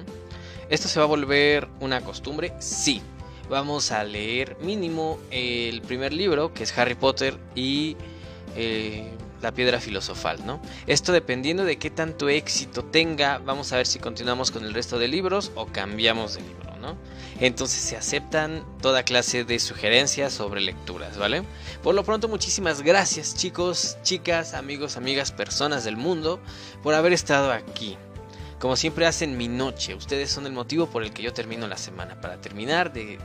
[0.69, 2.51] ¿Esto se va a volver una costumbre?
[2.59, 3.01] Sí.
[3.49, 7.95] Vamos a leer mínimo el primer libro, que es Harry Potter, y
[8.55, 9.09] eh,
[9.41, 10.59] la piedra filosofal, ¿no?
[10.87, 14.97] Esto dependiendo de qué tanto éxito tenga, vamos a ver si continuamos con el resto
[14.97, 16.97] de libros o cambiamos de libro, ¿no?
[17.39, 21.43] Entonces se aceptan toda clase de sugerencias sobre lecturas, ¿vale?
[21.83, 26.39] Por lo pronto, muchísimas gracias chicos, chicas, amigos, amigas, personas del mundo,
[26.81, 27.97] por haber estado aquí.
[28.59, 31.77] Como siempre hacen mi noche, ustedes son el motivo por el que yo termino la
[31.77, 33.19] semana, para terminar de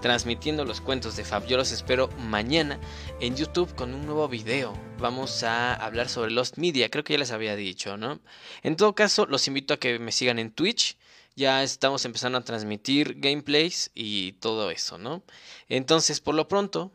[0.00, 1.46] transmitiendo los cuentos de Fab.
[1.46, 2.78] Yo los espero mañana
[3.20, 4.72] en YouTube con un nuevo video.
[4.98, 8.20] Vamos a hablar sobre Lost Media, creo que ya les había dicho, ¿no?
[8.62, 10.96] En todo caso, los invito a que me sigan en Twitch.
[11.36, 15.22] Ya estamos empezando a transmitir gameplays y todo eso, ¿no?
[15.68, 16.92] Entonces, por lo pronto,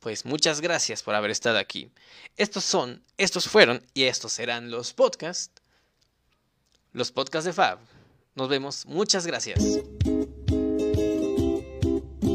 [0.00, 1.90] pues muchas gracias por haber estado aquí.
[2.36, 5.62] Estos son, estos fueron y estos serán los podcasts.
[6.92, 7.78] Los podcasts de Fab.
[8.34, 8.86] Nos vemos.
[8.86, 9.80] Muchas gracias.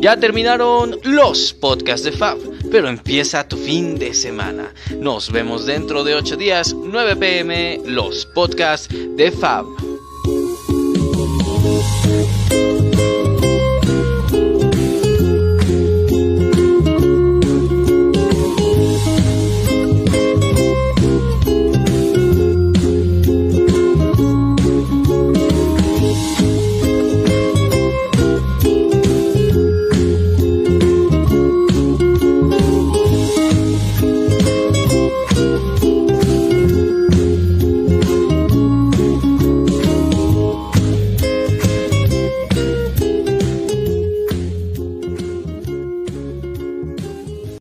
[0.03, 2.38] Ya terminaron los podcasts de Fab,
[2.69, 4.73] pero empieza tu fin de semana.
[4.99, 9.92] Nos vemos dentro de 8 días, 9 pm, los podcasts de Fab.